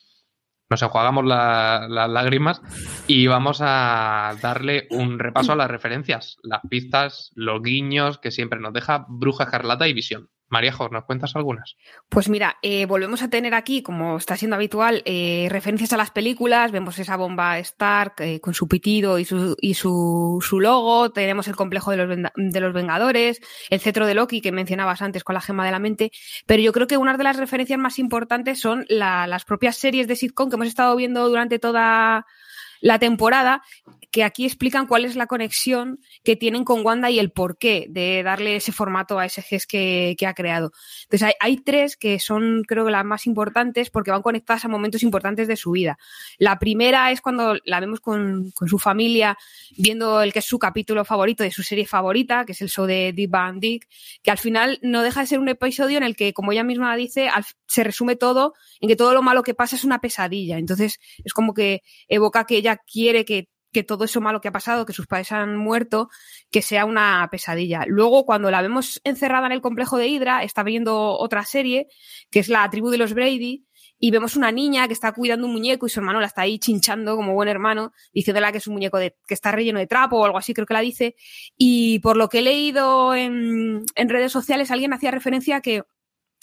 [0.68, 2.62] Nos enjuagamos las lágrimas
[3.08, 8.60] y vamos a darle un repaso a las referencias, las pistas, los guiños que siempre
[8.60, 10.30] nos deja Bruja Escarlata y Visión.
[10.50, 11.76] María ¿nos cuentas algunas?
[12.08, 16.10] Pues mira, eh, volvemos a tener aquí, como está siendo habitual, eh, referencias a las
[16.10, 16.72] películas.
[16.72, 21.10] Vemos esa bomba Stark eh, con su pitido y, su, y su, su, logo.
[21.12, 25.22] Tenemos el complejo de los, de los Vengadores, el cetro de Loki que mencionabas antes
[25.22, 26.10] con la gema de la mente.
[26.46, 30.16] Pero yo creo que una de las referencias más importantes son las propias series de
[30.16, 32.26] sitcom que hemos estado viendo durante toda
[32.80, 33.62] la temporada,
[34.10, 38.22] que aquí explican cuál es la conexión que tienen con Wanda y el porqué de
[38.22, 40.72] darle ese formato a ese GES que, ha creado.
[41.04, 45.48] Entonces hay, tres que son creo las más importantes porque van conectadas a momentos importantes
[45.48, 45.98] de su vida.
[46.38, 49.36] La primera es cuando la vemos con, su familia
[49.76, 52.86] viendo el que es su capítulo favorito de su serie favorita, que es el show
[52.86, 53.88] de Deep Van Dick,
[54.22, 56.94] que al final no deja de ser un episodio en el que, como ella misma
[56.96, 57.28] dice,
[57.66, 60.58] se resume todo en que todo lo malo que pasa es una pesadilla.
[60.58, 63.48] Entonces es como que evoca que ella quiere que
[63.86, 66.08] todo eso malo que ha pasado, que sus padres han muerto,
[66.50, 67.84] que sea una pesadilla.
[67.86, 71.88] Luego, cuando la vemos encerrada en el complejo de Hydra, está viendo otra serie,
[72.30, 73.64] que es la tribu de los Brady,
[74.02, 76.58] y vemos una niña que está cuidando un muñeco y su hermano la está ahí
[76.58, 80.16] chinchando como buen hermano, diciéndole que es un muñeco de, que está relleno de trapo
[80.16, 81.14] o algo así, creo que la dice.
[81.56, 85.82] Y por lo que he leído en, redes sociales, alguien hacía referencia a que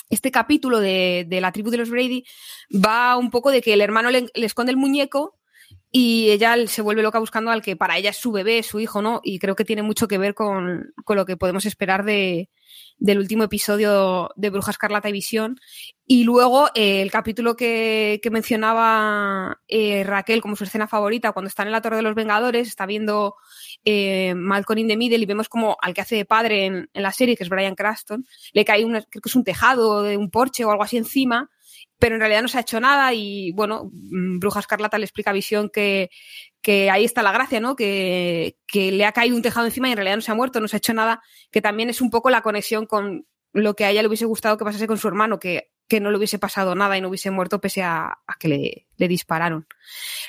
[0.10, 2.24] este capítulo de, la tribu de los Brady
[2.72, 5.37] va un poco de que el hermano le esconde el muñeco
[5.92, 9.02] y ella se vuelve loca buscando al que para ella es su bebé, su hijo,
[9.02, 9.22] ¿no?
[9.24, 12.50] Y creo que tiene mucho que ver con, lo que podemos esperar de,
[12.98, 15.58] del último episodio de Bruja Escarlata y Visión.
[16.06, 21.64] Y luego eh, el capítulo que, mencionaba eh, Raquel como su escena favorita, cuando está
[21.64, 23.36] en la Torre de los Vengadores, está viendo
[23.86, 27.04] eh, Malcolm in the Middle y vemos como al que hace de padre en, en
[27.04, 30.18] la serie, que es Brian Craston, le cae una, creo que es un tejado de
[30.18, 31.50] un porche o algo así encima
[32.00, 35.32] pero en realidad no se ha hecho nada y bueno, mm, Bruja Escarlata le explica
[35.32, 36.10] a Visión que,
[36.62, 37.76] que ahí está la gracia, ¿no?
[37.76, 40.60] Que, que, le ha caído un tejado encima y en realidad no se ha muerto,
[40.60, 43.86] no se ha hecho nada, que también es un poco la conexión con lo que
[43.86, 46.38] a ella le hubiese gustado que pasase con su hermano, que, que no le hubiese
[46.38, 49.66] pasado nada y no hubiese muerto pese a, que le, le, dispararon.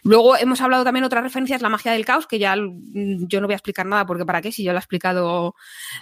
[0.02, 3.48] Luego hemos hablado también otras referencias, la magia del caos, que ya mm, yo no
[3.48, 5.54] voy a explicar nada porque para qué, si yo lo ha explicado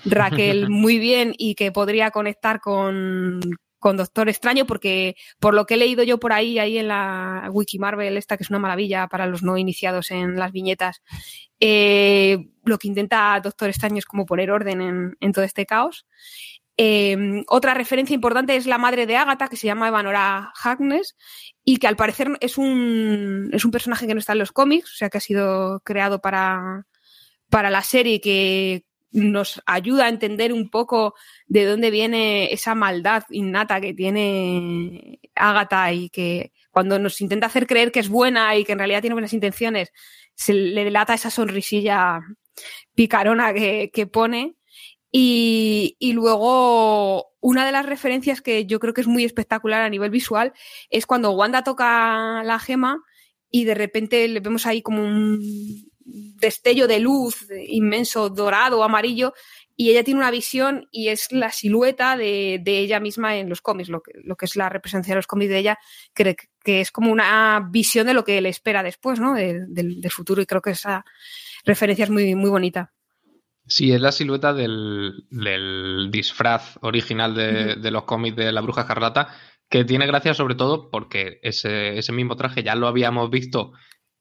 [0.04, 3.40] Raquel muy bien y que podría conectar con,
[3.78, 7.48] con Doctor Extraño, porque por lo que he leído yo por ahí, ahí en la
[7.52, 11.02] Wiki Marvel, esta que es una maravilla para los no iniciados en las viñetas,
[11.60, 16.06] eh, lo que intenta Doctor Extraño es como poner orden en, todo este caos.
[16.78, 21.16] Em, otra referencia importante es la madre de Agatha, que se llama Evanora Harkness,
[21.64, 24.92] y que al parecer es un, es un personaje que no está en los cómics,
[24.92, 26.86] o sea que ha sido creado para,
[27.48, 28.85] para la serie que
[29.16, 31.14] nos ayuda a entender un poco
[31.46, 37.66] de dónde viene esa maldad innata que tiene Agatha y que cuando nos intenta hacer
[37.66, 39.90] creer que es buena y que en realidad tiene buenas intenciones,
[40.34, 42.20] se le delata esa sonrisilla
[42.94, 44.56] picarona que, pone.
[45.10, 49.88] Y, y, luego, una de las referencias que yo creo que es muy espectacular a
[49.88, 50.52] nivel visual
[50.90, 53.02] es cuando Wanda toca la gema
[53.50, 59.34] y de repente le vemos ahí como un, destello de luz inmenso, dorado, amarillo,
[59.76, 63.90] y ella tiene una visión y es la silueta de, ella misma en los cómics,
[63.90, 65.78] lo que, lo que, es la representación de los cómics de ella,
[66.14, 69.34] que, que es como una visión de lo que le espera después, ¿no?
[69.34, 71.04] del futuro, y creo que esa
[71.64, 72.92] referencia es muy, muy bonita.
[73.68, 75.26] Sí, es la silueta del,
[76.10, 79.28] disfraz original de, los cómics de la Bruja Escarlata,
[79.68, 83.72] que tiene gracia sobre todo porque ese, ese mismo traje ya lo habíamos visto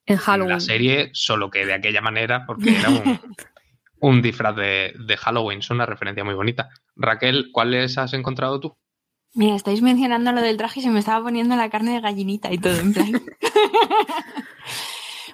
[0.06, 0.54] en Halloween.
[0.54, 2.89] La serie, solo que de aquella manera, porque era
[4.00, 5.60] un, disfraz de, Halloween.
[5.60, 6.70] Es una referencia muy bonita.
[6.96, 8.78] Raquel, ¿cuáles has encontrado tú?
[9.34, 12.54] Mira, estáis mencionando lo del traje y se me estaba poniendo la carne de gallinita
[12.54, 13.12] y todo, en plan.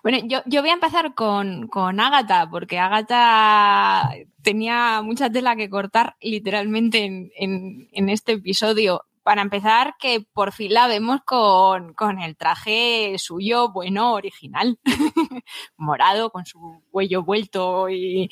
[0.04, 4.10] bueno, yo, yo, voy a empezar con, con Agatha, porque Agatha
[4.42, 10.52] tenía mucha tela que cortar literalmente en, en, en este episodio para empezar, que por
[10.52, 14.80] fin la vemos con, el traje suyo, bueno, original,
[15.78, 18.30] morado, con su cuello vuelto y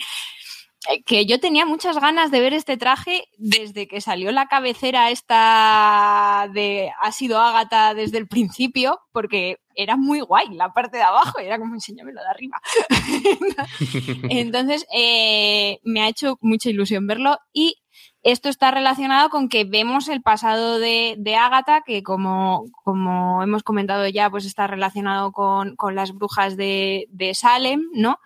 [0.88, 5.12] eh, que yo tenía muchas ganas de ver este traje desde que salió la cabecera
[5.12, 11.04] esta de ha sido Ágata desde el principio, porque era muy guay la parte de
[11.04, 12.62] abajo, era como enséñamelo de arriba.
[14.30, 17.76] Entonces, eh, me ha hecho mucha ilusión verlo y
[18.24, 23.64] esto está relacionado con que vemos el pasado de, de Agatha, que como, como, hemos
[23.64, 28.20] comentado ya, pues está relacionado con, las brujas de, Salem, ¿no?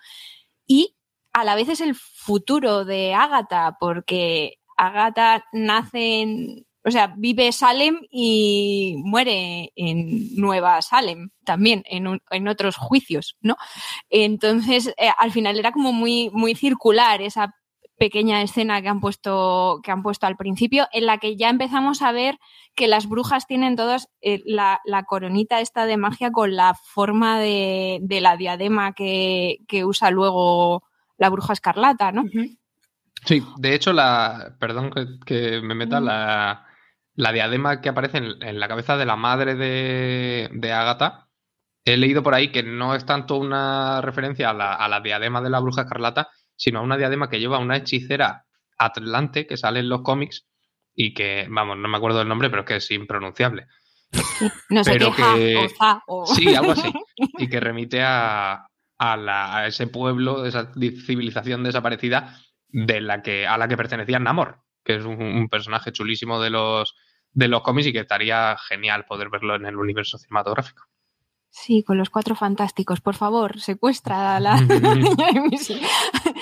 [0.65, 0.95] Y
[1.33, 7.51] a la vez es el futuro de Agatha, porque Agatha nace en, o sea, vive
[7.51, 13.57] Salem y muere en Nueva Salem también, en, en otros juicios, ¿no?
[14.09, 17.53] Entonces, eh, al final era como muy, muy circular esa
[17.97, 22.01] pequeña escena que han puesto que han puesto al principio en la que ya empezamos
[22.01, 22.39] a ver
[22.75, 27.99] que las brujas tienen todas eh, la, coronita esta de magia con la forma de,
[28.21, 30.83] la diadema que, usa luego
[31.17, 32.23] la bruja escarlata, ¿no?
[33.25, 34.91] Sí, de hecho la perdón
[35.25, 36.65] que, me meta la,
[37.15, 41.27] diadema que aparece en, la cabeza de la madre de, de Agatha
[41.85, 45.41] he leído por ahí que no es tanto una referencia a la, a la diadema
[45.41, 48.45] de la bruja escarlata, sino a una diadema que lleva una hechicera
[48.77, 50.45] atlante que sale en los cómics
[50.95, 53.67] y que, vamos, no me acuerdo del nombre, pero es que es impronunciable.
[54.69, 55.67] No sé Pero que-
[56.07, 56.91] o Sí, algo así.
[57.39, 63.47] Y que remite a, a, la- a ese pueblo, esa civilización desaparecida de la que,
[63.47, 66.95] a la que pertenecía Namor, que es un, un personaje chulísimo de los,
[67.31, 70.83] de los cómics y que estaría genial poder verlo en el universo cinematográfico.
[71.55, 72.99] Sí, con los cuatro fantásticos.
[72.99, 74.55] Por favor, secuestra a la.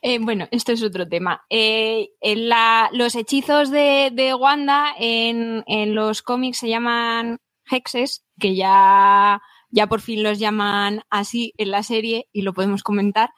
[0.00, 1.42] Eh, bueno, esto es otro tema.
[1.50, 7.38] Eh, en la- los hechizos de, de Wanda en, en los cómics se llaman
[7.68, 9.40] hexes, que ya,
[9.70, 13.30] ya por fin los llaman así en la serie y lo podemos comentar.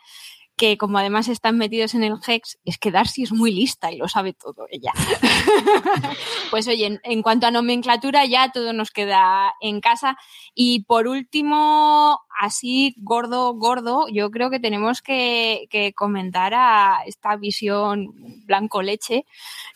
[0.60, 3.96] Que como además están metidos en el Hex, es que Darcy es muy lista y
[3.96, 4.92] lo sabe todo ella.
[6.50, 10.18] pues oye, en, en cuanto a nomenclatura ya todo nos queda en casa.
[10.54, 17.36] Y por último, así gordo, gordo, yo creo que tenemos que, que comentar a esta
[17.36, 18.12] visión
[18.44, 19.24] blanco leche,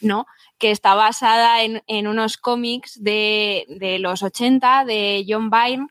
[0.02, 0.26] ¿no?
[0.58, 5.88] Que está basada en, en unos cómics de, de los 80 de John Byrne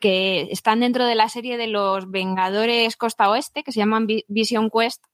[0.00, 4.24] que están dentro de la serie de los Vengadores Costa Oeste, que se llaman Vi-
[4.28, 5.04] Vision Quest,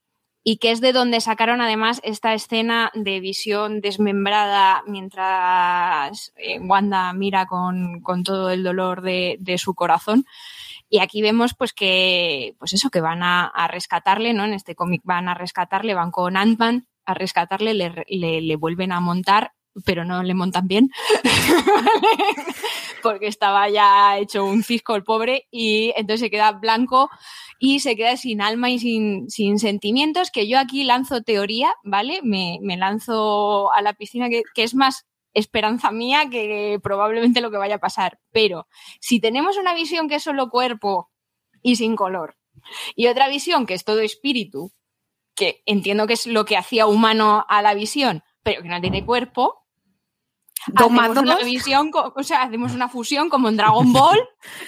[0.45, 7.12] y que es de donde sacaron además esta escena de visión desmembrada mientras eh, Wanda
[7.12, 10.24] mira con, con todo el dolor de, de su corazón.
[10.91, 14.45] Y aquí vemos pues que, pues eso, que van a, rescatarle, ¿no?
[14.45, 18.93] En este cómic van a rescatarle, van con Ant-Man a rescatarle, le, le, le vuelven
[18.93, 19.53] a montar,
[19.85, 20.91] pero no le montan bien.
[23.03, 27.11] porque estaba ya hecho un cisco el pobre y entonces se queda blanco
[27.59, 32.20] y se queda sin alma y sin, sin sentimientos, que yo aquí lanzo teoría, ¿vale?
[32.23, 37.51] Me, me lanzo a la piscina, que, que es más esperanza mía que probablemente lo
[37.51, 38.18] que vaya a pasar.
[38.33, 38.66] Pero
[39.01, 41.11] si tenemos una visión que es solo cuerpo
[41.62, 42.37] y sin color,
[42.97, 44.73] y otra visión que es todo espíritu,
[45.35, 49.07] que entiendo que es lo que hacía humano a la visión, pero que no tiene
[49.07, 49.61] cuerpo,
[50.74, 54.18] Hacemos una visión, o sea, hacemos una fusión como en Dragon Ball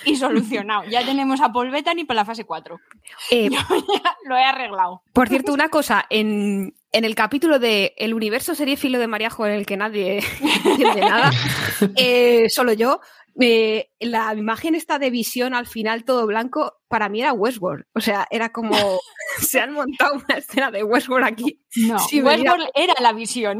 [0.05, 0.85] y solucionado.
[0.89, 2.81] Ya tenemos a Paul Bettany para la fase 4.
[3.31, 5.03] Eh, Yo ya lo he arreglado.
[5.13, 9.53] Por cierto, una cosa, en, en el capítulo de El universo seriéfilo de Mariajo, en
[9.53, 10.19] el que nadie
[10.65, 11.31] entiende nada,
[11.97, 13.01] eh, solo yo,
[13.41, 17.87] eh, la imagen esta de visión al final todo blanco, para mí era Westworld.
[17.93, 18.77] O sea, era como,
[19.41, 21.61] se han montado una escena de Westworld aquí.
[21.89, 23.59] No, Sí, Westworld era la visión.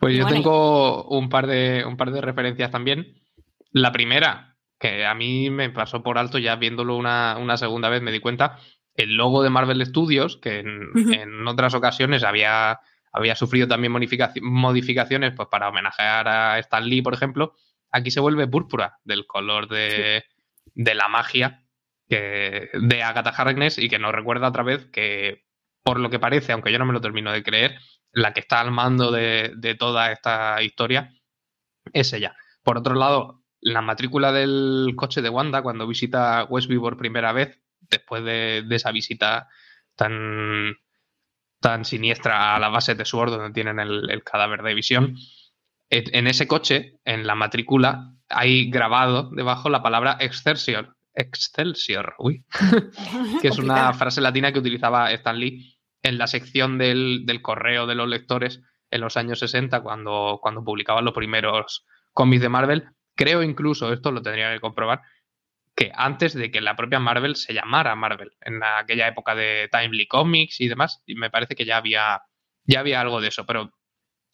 [0.00, 3.22] Pues yo tengo un par de un par de referencias también.
[3.70, 8.02] La primera, que a mí me pasó por alto ya viéndolo una, una segunda vez,
[8.02, 8.58] me di cuenta,
[8.96, 12.80] el logo de Marvel Studios, que en, otras ocasiones había,
[13.12, 17.54] había sufrido también modificaci- modificaciones pues, para homenajear a Stan Lee, por ejemplo,
[17.90, 20.24] aquí se vuelve púrpura, del color de,
[20.74, 21.64] de la magia
[22.08, 25.44] que, de Agatha Harkness y que nos recuerda otra vez que,
[25.82, 27.78] por lo que parece, aunque yo no me lo termino de creer,
[28.12, 31.12] la que está al mando de, de toda esta historia
[31.92, 32.36] es ella.
[32.62, 37.60] Por otro lado, la matrícula del coche de Wanda cuando visita Westview por primera vez,
[37.80, 39.48] después de, de esa visita
[39.94, 40.76] tan,
[41.60, 45.16] tan siniestra a la base de Sword, donde tienen el, el cadáver de visión,
[45.90, 50.96] en ese coche, en la matrícula, hay grabado debajo la palabra Excelsior.
[51.14, 52.44] Excelsior, uy,
[53.42, 57.86] que es una frase latina que utilizaba Stan Lee en la sección del, del correo
[57.86, 62.84] de los lectores en los años 60, cuando, cuando publicaban los primeros cómics de Marvel.
[63.16, 65.02] Creo incluso, esto lo tendría que comprobar,
[65.74, 70.06] que antes de que la propia Marvel se llamara Marvel, en aquella época de Timely
[70.06, 72.22] Comics y demás, y me parece que ya había,
[72.64, 73.72] ya había algo de eso, pero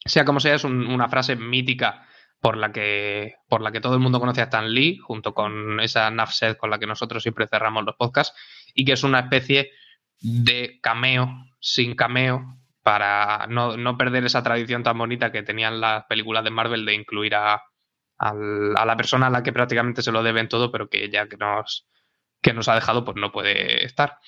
[0.04, 2.06] sea como sea, es un- una frase mítica
[2.40, 5.80] por la que por la que todo el mundo conoce a Stan Lee, junto con
[5.80, 8.34] esa Nafset con la que nosotros siempre cerramos los podcasts,
[8.74, 9.70] y que es una especie
[10.20, 11.30] de cameo
[11.60, 12.44] sin cameo
[12.82, 16.94] para no, no perder esa tradición tan bonita que tenían las películas de Marvel de
[16.94, 17.62] incluir a,
[18.18, 21.38] a la persona a la que prácticamente se lo deben todo, pero que ya que
[21.38, 21.86] nos,
[22.42, 24.18] que nos ha dejado, pues no puede estar.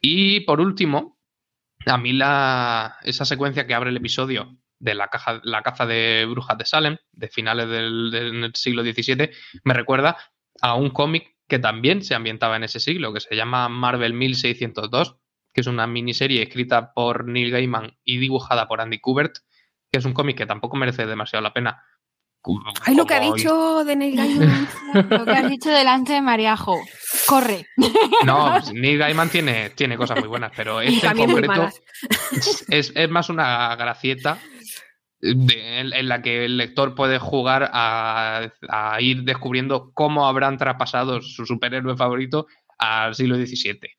[0.00, 1.18] Y por último,
[1.86, 6.26] a mí la, esa secuencia que abre el episodio de la, caja, la caza de
[6.28, 9.30] brujas de Salem, de finales del, del siglo XVII,
[9.64, 10.16] me recuerda
[10.60, 15.16] a un cómic que también se ambientaba en ese siglo, que se llama Marvel 1602,
[15.52, 19.36] que es una miniserie escrita por Neil Gaiman y dibujada por Andy Kubert,
[19.90, 21.82] que es un cómic que tampoco merece demasiado la pena.
[22.84, 24.68] Ay, lo que ha dicho de Neil Gaiman.
[25.08, 26.78] Lo que has dicho delante de Mariajo.
[27.26, 27.66] Corre.
[28.24, 31.68] No, Neil Gaiman tiene, tiene cosas muy buenas, pero este en concreto
[32.68, 34.38] es, es más una gracieta
[35.20, 38.50] en, la que el lector puede jugar a,
[39.00, 42.46] ir descubriendo cómo habrán traspasado su superhéroe favorito
[42.78, 43.90] al siglo XVII.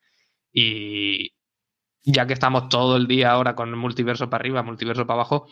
[0.54, 1.34] Y
[2.04, 5.48] ya que estamos todo el día ahora con el multiverso para arriba, multiverso para abajo,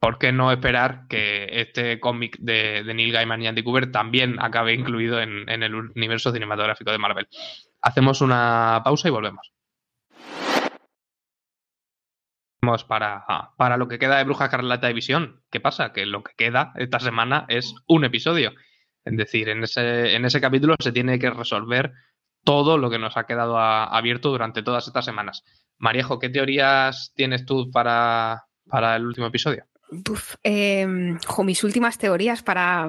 [0.00, 4.74] ¿por qué no esperar que este cómic de, Neil Gaiman y Andy Cooper también acabe
[4.74, 7.28] incluido en el universo cinematográfico de Marvel?
[7.82, 9.52] Hacemos una pausa y volvemos
[12.86, 13.24] para,
[13.56, 15.42] para lo que queda de Bruja Carlata de Visión.
[15.50, 15.92] ¿Qué pasa?
[15.92, 18.52] Que lo que queda esta semana es un episodio.
[19.04, 21.92] Es decir, en ese, en ese capítulo se tiene que resolver
[22.44, 25.42] todo lo que nos ha quedado abierto durante todas estas semanas.
[25.78, 29.64] Mariejo, ¿qué teorías tienes tú para, para el último episodio?
[30.42, 32.88] Em, mis últimas teorías para,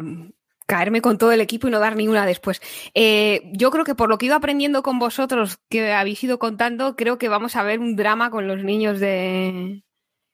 [0.72, 2.62] caerme con todo el equipo y no dar ninguna después.
[2.94, 6.96] Eh, yo creo que por lo que ido aprendiendo con vosotros, que habéis ido contando,
[6.96, 9.84] creo que vamos a ver un drama con los niños de,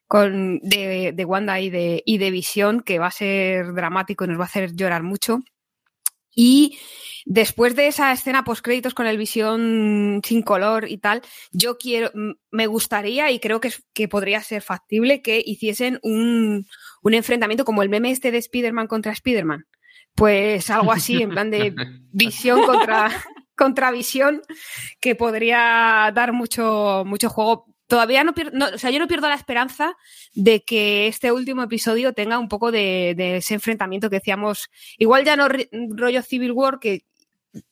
[0.08, 4.28] con, de, de, Wanda y de, y de Visión, que va a ser dramático y
[4.28, 5.40] nos va a hacer llorar mucho.
[6.36, 6.78] Y
[7.26, 12.12] después de esa escena post créditos con el Visión sin color y tal, yo quiero,
[12.52, 16.68] me gustaría y creo que, que podría ser factible que hiciesen un,
[17.02, 19.66] un enfrentamiento como el meme este de Spider-Man contra Spider-Man
[20.18, 21.74] pues algo así, en plan de
[22.12, 23.12] visión contra,
[23.56, 24.42] contra visión,
[25.00, 27.68] que podría dar mucho, mucho juego.
[27.86, 29.96] Todavía no pierdo, o sea, yo no pierdo la esperanza
[30.34, 35.38] de que este último episodio tenga un poco de, ese enfrentamiento que decíamos, igual ya
[35.38, 37.06] no rollo Civil War, que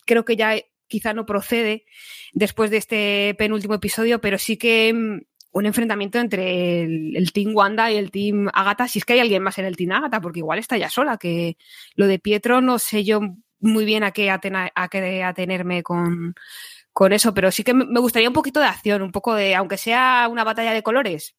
[0.06, 0.56] creo que ya
[0.88, 1.84] quizá no procede
[2.32, 5.22] después de este penúltimo episodio, pero sí que mm,
[5.56, 9.42] un enfrentamiento entre el, Team Wanda y el Team Agatha, si es que hay alguien
[9.42, 11.56] más en el Team Agatha, porque igual está ya sola, que
[11.96, 13.22] lo de Pietro no sé yo
[13.62, 14.40] muy bien a qué, a
[14.90, 16.36] qué atenerme con,
[16.92, 19.78] con eso, pero sí que me gustaría un poquito de acción, un poco de, aunque
[19.78, 21.38] sea una batalla de colores,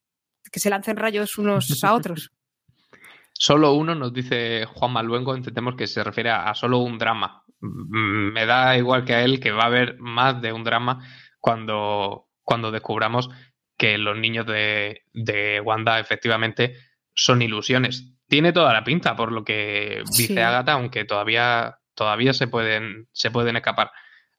[0.51, 2.33] que se lancen rayos unos a otros.
[3.35, 7.45] Solo uno nos dice Juan Maluengo, entendemos que se refiere a, a, solo un drama.
[7.61, 11.07] Mm, me da igual que a él que va a haber más de un drama
[11.39, 13.29] cuando, cuando descubramos
[13.77, 16.77] que los niños de, Wanda efectivamente
[17.15, 18.13] son ilusiones.
[18.29, 23.31] Tiene toda la pinta por lo que dice Agatha, aunque todavía, todavía se, pueden, se
[23.31, 23.91] pueden escapar.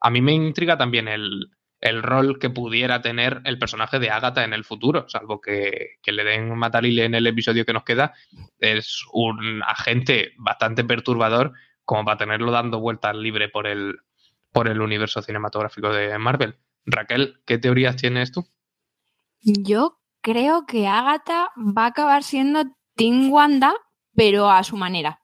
[0.02, 1.50] A mí me intriga también el,
[2.02, 6.56] rol que pudiera tener el personaje de Agatha en el futuro, salvo que, le den
[6.58, 8.14] matarile en el episodio que nos queda.
[8.60, 11.54] Es un agente bastante perturbador
[11.86, 14.00] como para tenerlo dando vueltas libre por el,
[14.52, 16.56] por el universo cinematográfico de Marvel.
[16.86, 18.46] Raquel, ¿qué teorías tienes tú?
[19.42, 22.66] Yo creo que Agatha va a acabar siendo
[22.96, 23.74] Team Wanda,
[24.14, 25.22] pero a su manera,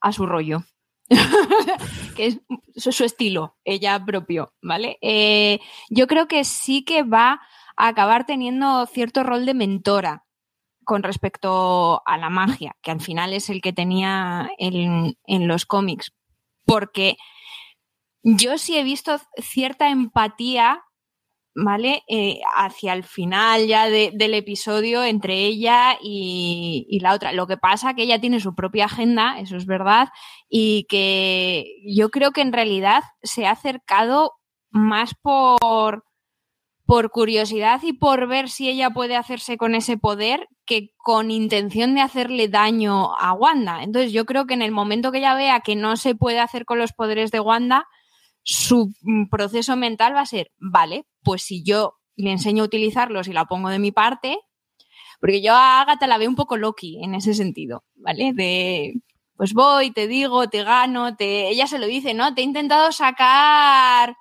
[0.00, 0.64] a su rollo.
[2.16, 2.40] que es
[2.74, 4.98] su, estilo, ella propio, ¿vale?
[5.00, 7.40] Eh, yo creo que sí que va
[7.76, 10.24] a acabar teniendo cierto rol de mentora
[10.84, 15.66] con respecto a la magia, que al final es el que tenía en, en los
[15.66, 16.12] cómics,
[16.64, 17.16] porque
[18.22, 20.82] yo sí he visto cierta empatía
[21.56, 22.02] ¿vale?
[22.06, 27.32] Eh, hacia el final ya del episodio entre ella y, la otra.
[27.32, 30.08] Lo que pasa que ella tiene su propia agenda, eso es verdad,
[30.48, 34.32] y que yo creo que en realidad se ha acercado
[34.70, 36.04] más por,
[36.84, 41.94] por curiosidad y por ver si ella puede hacerse con ese poder que con intención
[41.94, 43.82] de hacerle daño a Wanda.
[43.82, 46.66] Entonces yo creo que en el momento que ella vea que no se puede hacer
[46.66, 47.86] con los poderes de Wanda,
[48.46, 53.26] su mm, proceso mental va a ser, vale, pues si yo le enseño a utilizarlos
[53.26, 54.38] y la pongo de mi parte,
[55.20, 58.32] porque yo a Agatha la veo un poco Loki en ese sentido, ¿vale?
[58.34, 58.94] De,
[59.36, 61.48] pues voy, te digo, te gano, te...
[61.48, 62.34] ella se lo dice, ¿no?
[62.34, 64.14] Te he intentado sacar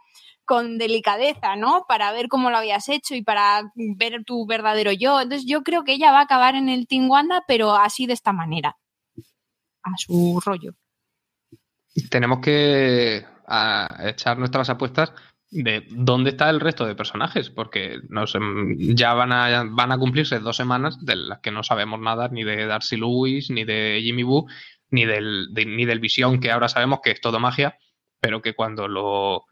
[0.43, 1.85] con delicadeza, ¿no?
[1.87, 5.21] Para ver cómo lo habías hecho y para ver tu verdadero yo.
[5.21, 8.13] Entonces yo creo que ella va a acabar en el Team Wanda, pero así de
[8.13, 8.75] esta manera,
[9.83, 10.73] a su rollo.
[12.09, 15.13] Tenemos que a echar nuestras apuestas
[15.51, 18.25] de dónde está el resto de personajes, porque no
[18.93, 22.43] ya van a, van a cumplirse dos semanas de las que no sabemos nada ni
[22.43, 24.47] de Darcy Lewis, ni de Jimmy Woo,
[24.89, 27.77] ni del, ni del Visión, que ahora sabemos que es todo magia,
[28.19, 29.45] pero que cuando lo...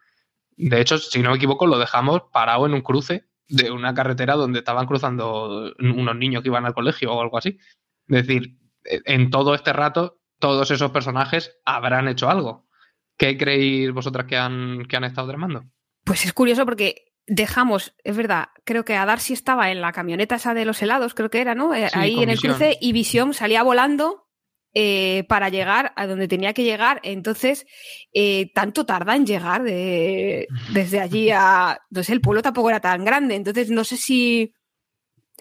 [0.56, 4.36] De hecho, si no me equivoco, lo dejamos parado en un cruce de una carretera
[4.36, 7.58] donde estaban cruzando unos niños que iban al colegio o algo así.
[8.08, 12.68] Es decir, en todo este rato, todos esos personajes habrán hecho algo.
[13.18, 15.64] ¿Qué creéis vosotras que han, que han estado dramando?
[16.04, 20.36] Pues es curioso porque dejamos, es verdad, creo que a Darcy estaba en la camioneta
[20.36, 21.74] esa de los helados, creo que era, ¿no?
[21.74, 24.28] Eh, ahí en el cruce y Visión salía volando
[24.76, 27.00] eh, para llegar a donde tenía que llegar.
[27.04, 27.68] Entonces,
[28.12, 31.80] eh, tanto tarda en llegar de, desde allí a.
[31.92, 33.36] No sé, el pueblo tampoco era tan grande.
[33.36, 34.54] Entonces, no sé si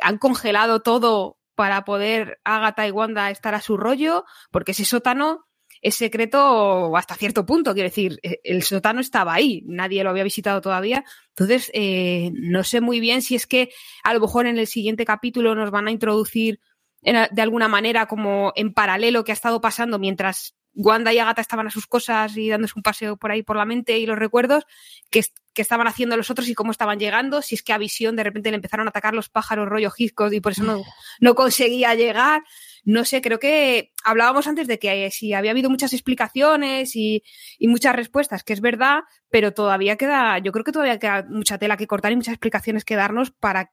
[0.03, 5.47] han congelado todo para poder Agatha y Wanda estar a su rollo, porque ese sótano
[5.83, 10.25] es secreto hasta cierto punto, quiero decir, e, el sótano estaba ahí, nadie lo había
[10.25, 13.71] visitado todavía, entonces eh, no sé muy bien si es que
[14.05, 16.61] a lo mejor en el siguiente capítulo nos van a introducir
[17.03, 21.67] de alguna manera como en paralelo que ha estado pasando mientras Wanda y Agatha estaban
[21.67, 24.65] a sus cosas y dándose un paseo por ahí por la mente y los recuerdos,
[25.11, 25.23] que,
[25.55, 28.51] estaban haciendo los otros y cómo estaban llegando, si es que a Visión de repente
[28.51, 30.83] le empezaron a atacar los pájaros rollo Hitchcock y por eso no,
[31.21, 32.43] no conseguía llegar.
[32.85, 37.23] No sé, creo que hablábamos antes de que si había habido muchas explicaciones y,
[37.61, 41.77] muchas respuestas, que es verdad, pero todavía queda, yo creo que todavía queda mucha tela
[41.77, 43.71] que cortar y muchas explicaciones que darnos para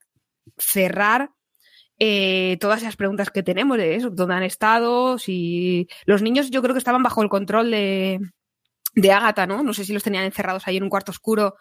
[0.58, 1.32] cerrar
[1.98, 6.62] eh, todas esas preguntas que tenemos de eso, dónde han estado, si los niños yo
[6.62, 8.20] creo que estaban bajo el control de,
[8.96, 9.64] de Agatha, ¿no?
[9.64, 11.56] No sé si los tenían encerrados ahí en un cuarto oscuro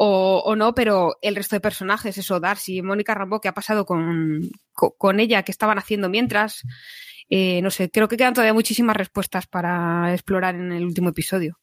[0.00, 4.48] o, no, pero el resto de personajes, eso, Darcy, Mónica Rambo, ¿qué ha pasado con,
[4.72, 5.42] con, ella?
[5.42, 6.62] ¿Qué estaban haciendo mientras?
[7.28, 11.58] Eh, no sé, creo que quedan todavía muchísimas respuestas para explorar en el último episodio.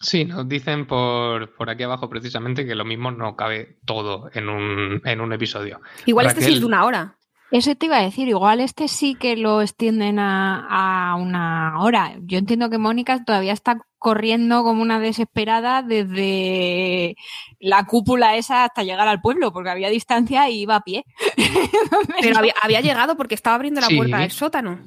[0.00, 4.48] Sí, nos dicen por, por aquí abajo precisamente que lo mismo no cabe todo en
[4.48, 5.80] un, en un episodio.
[6.04, 7.16] Igual este sí es de una hora.
[7.52, 12.16] Eso te iba a decir, igual este sí que lo extienden a, a una hora.
[12.22, 17.16] Yo entiendo que Mónica todavía está corriendo como una desesperada desde
[17.60, 21.06] la cúpula esa hasta llegar al pueblo, porque había distancia y iba a pie.
[22.20, 24.80] Pero había, llegado porque estaba abriendo la puerta del sótano,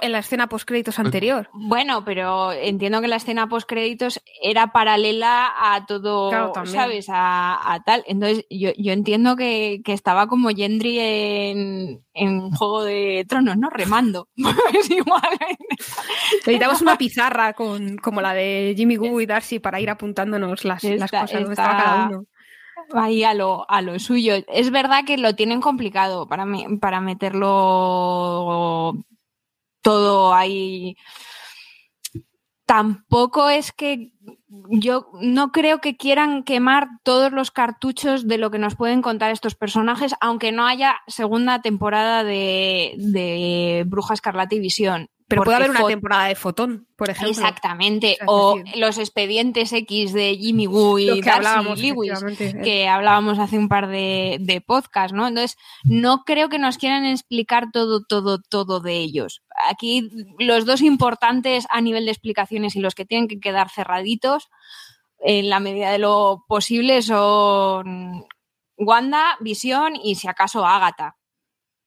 [0.00, 1.50] en la escena post-créditos anterior.
[1.52, 7.06] Bueno, pero entiendo que la escena post-créditos era paralela a todo, ¿sabes?
[7.10, 8.02] A, tal.
[8.06, 13.70] Entonces, yo, entiendo que, estaba como Gendry en, en Juego de Tronos, ¿no?
[13.70, 14.28] Remando.
[14.74, 15.22] es igual.
[16.38, 20.82] Necesitamos una pizarra con, como la de Jimmy Goo y Darcy para ir apuntándonos las,
[20.82, 22.24] las cosas donde estaba cada uno.
[22.92, 24.34] Ahí a lo, a lo suyo.
[24.48, 26.46] Es verdad que lo tienen complicado para,
[26.80, 28.94] para meterlo
[29.82, 30.96] todo ahí.
[32.64, 34.12] Tampoco es que
[34.48, 39.30] yo no creo que quieran quemar todos los cartuchos de lo que nos pueden contar
[39.30, 45.08] estos personajes, aunque no haya segunda temporada de, de Bruja Escarlata Visión.
[45.28, 47.30] Pero puede haber una temporada de Fotón, por ejemplo.
[47.30, 48.16] Exactamente.
[48.26, 52.12] O, los expedientes X de Jimmy Woo y Darcy Lewis,
[52.62, 55.26] que hablábamos hace un par de, de podcasts, ¿no?
[55.26, 59.42] Entonces, no creo que nos quieran explicar todo, todo, todo de ellos.
[59.68, 60.08] Aquí
[60.38, 64.48] los dos importantes a nivel de explicaciones y los que tienen que quedar cerraditos,
[65.18, 68.24] en la medida de lo posible, son
[68.76, 71.16] Wanda, Visión y si acaso Agatha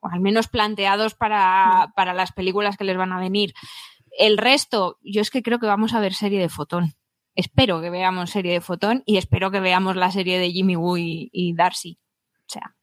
[0.01, 3.53] o al menos planteados para, para las películas que les van a venir.
[4.17, 6.93] El resto, yo es que creo que vamos a ver serie de Fotón.
[7.35, 10.97] Espero que veamos serie de Fotón y espero que veamos la serie de Jimmy Woo
[10.97, 11.97] y, Darcy.
[12.41, 12.75] O sea,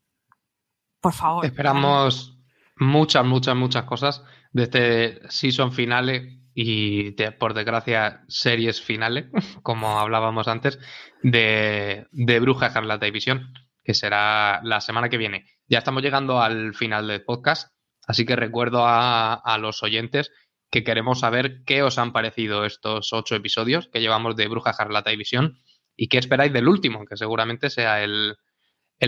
[1.00, 1.44] por favor.
[1.44, 2.38] Esperamos
[2.76, 9.26] muchas, muchas, muchas cosas de este season finales y por desgracia series finales,
[9.62, 10.78] como hablábamos antes,
[11.22, 13.52] de, de Bruja Escarlata y Visión,
[13.84, 15.55] que será la semana que viene.
[15.68, 17.72] Ya estamos llegando al final del podcast,
[18.06, 20.30] así que recuerdo a, los oyentes
[20.70, 25.12] que queremos saber qué os han parecido estos ocho episodios que llevamos de Bruja Jarlata
[25.12, 25.58] y Visión
[25.96, 28.36] y qué esperáis del último, que seguramente sea el,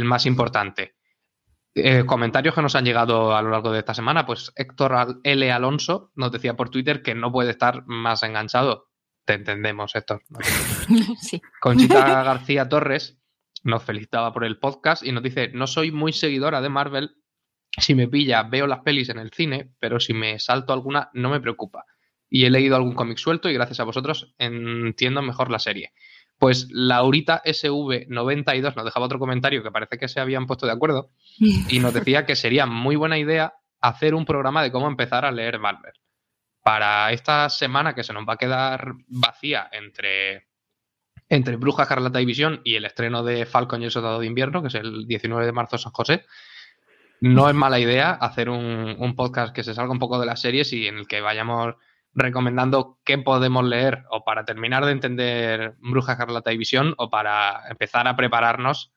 [0.03, 0.97] más importante.
[1.75, 5.53] Eh, comentarios que nos han llegado a lo largo de esta semana, pues Héctor L.
[5.53, 8.89] Alonso nos decía por Twitter que no puede estar más enganchado.
[9.25, 10.23] Te entendemos, Héctor.
[11.21, 11.41] sí.
[11.61, 13.18] Conchita García Torres
[13.69, 17.11] nos felicitaba por el podcast y nos dice, no soy muy seguidora de Marvel,
[17.77, 21.31] si me pilla veo las pelis en el cine, pero si me salto alguna no
[21.31, 21.85] me preocupa.
[22.31, 25.93] Y he leído algún cómic suelto y gracias a vosotros entiendo mejor la serie.
[26.39, 31.11] Pues Laurita SV92 nos dejaba otro comentario que parece que se habían puesto de acuerdo
[31.39, 35.33] y nos decía que sería muy buena idea hacer un programa de cómo empezar a
[35.33, 35.93] leer Marvel.
[36.63, 40.48] Para esta semana que se nos va a quedar vacía entre
[41.29, 44.63] entre Bruja, Carlata y Visión y el estreno de Falcon y el Soldado de Invierno,
[44.63, 46.25] que es el 19 de marzo San José,
[47.21, 50.73] no es mala idea hacer un, podcast que se salga un poco de las series
[50.73, 51.75] y en el que vayamos
[52.15, 57.69] recomendando qué podemos leer o para terminar de entender Bruja, Carlata y Visión o para
[57.69, 58.93] empezar a prepararnos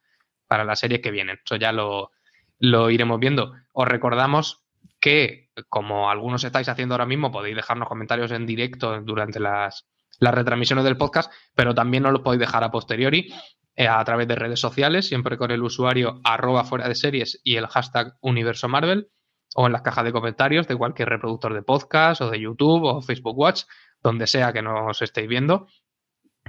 [0.48, 1.40] para las series que vienen.
[1.44, 2.12] Eso ya lo,
[2.60, 3.54] lo iremos viendo.
[3.74, 4.64] Os recordamos
[5.00, 9.88] que, como algunos estáis haciendo ahora mismo, podéis dejarnos comentarios en directo durante las,
[10.22, 13.34] las retransmisiones del podcast, pero también nos lo podéis dejar a posteriori
[13.76, 17.56] eh, a través de redes sociales, siempre con el usuario arroba fuera de series y
[17.56, 19.10] el hashtag universo Marvel,
[19.56, 23.02] o en las cajas de comentarios de cualquier reproductor de podcast o de YouTube o
[23.02, 23.64] Facebook Watch,
[24.02, 25.68] donde sea que nos estéis viendo,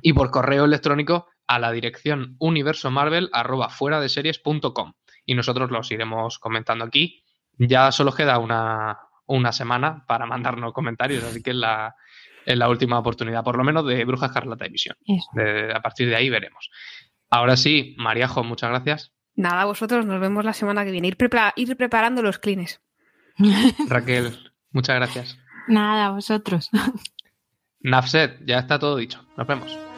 [0.02, 4.92] y por correo electrónico a la dirección universomarvel arroba fuera de series.com.
[5.24, 7.24] Y nosotros los iremos comentando aquí
[7.56, 11.94] Ya solo queda una, una semana para mandarnos comentarios, así que la,
[12.46, 14.96] es la última oportunidad, por lo menos de Bruja Escarlata División.
[15.74, 16.70] a partir de ahí veremos.
[17.30, 19.12] Ahora sí, Mariajo, muchas gracias.
[19.34, 21.08] Nada, vosotros nos vemos la semana que viene.
[21.08, 21.16] Ir,
[21.56, 22.82] ir preparando los clines.
[23.88, 25.38] Raquel, muchas gracias.
[25.68, 26.70] Nada, vosotros.
[27.80, 29.24] Nafset, ya está todo dicho.
[29.36, 29.91] Nos vemos.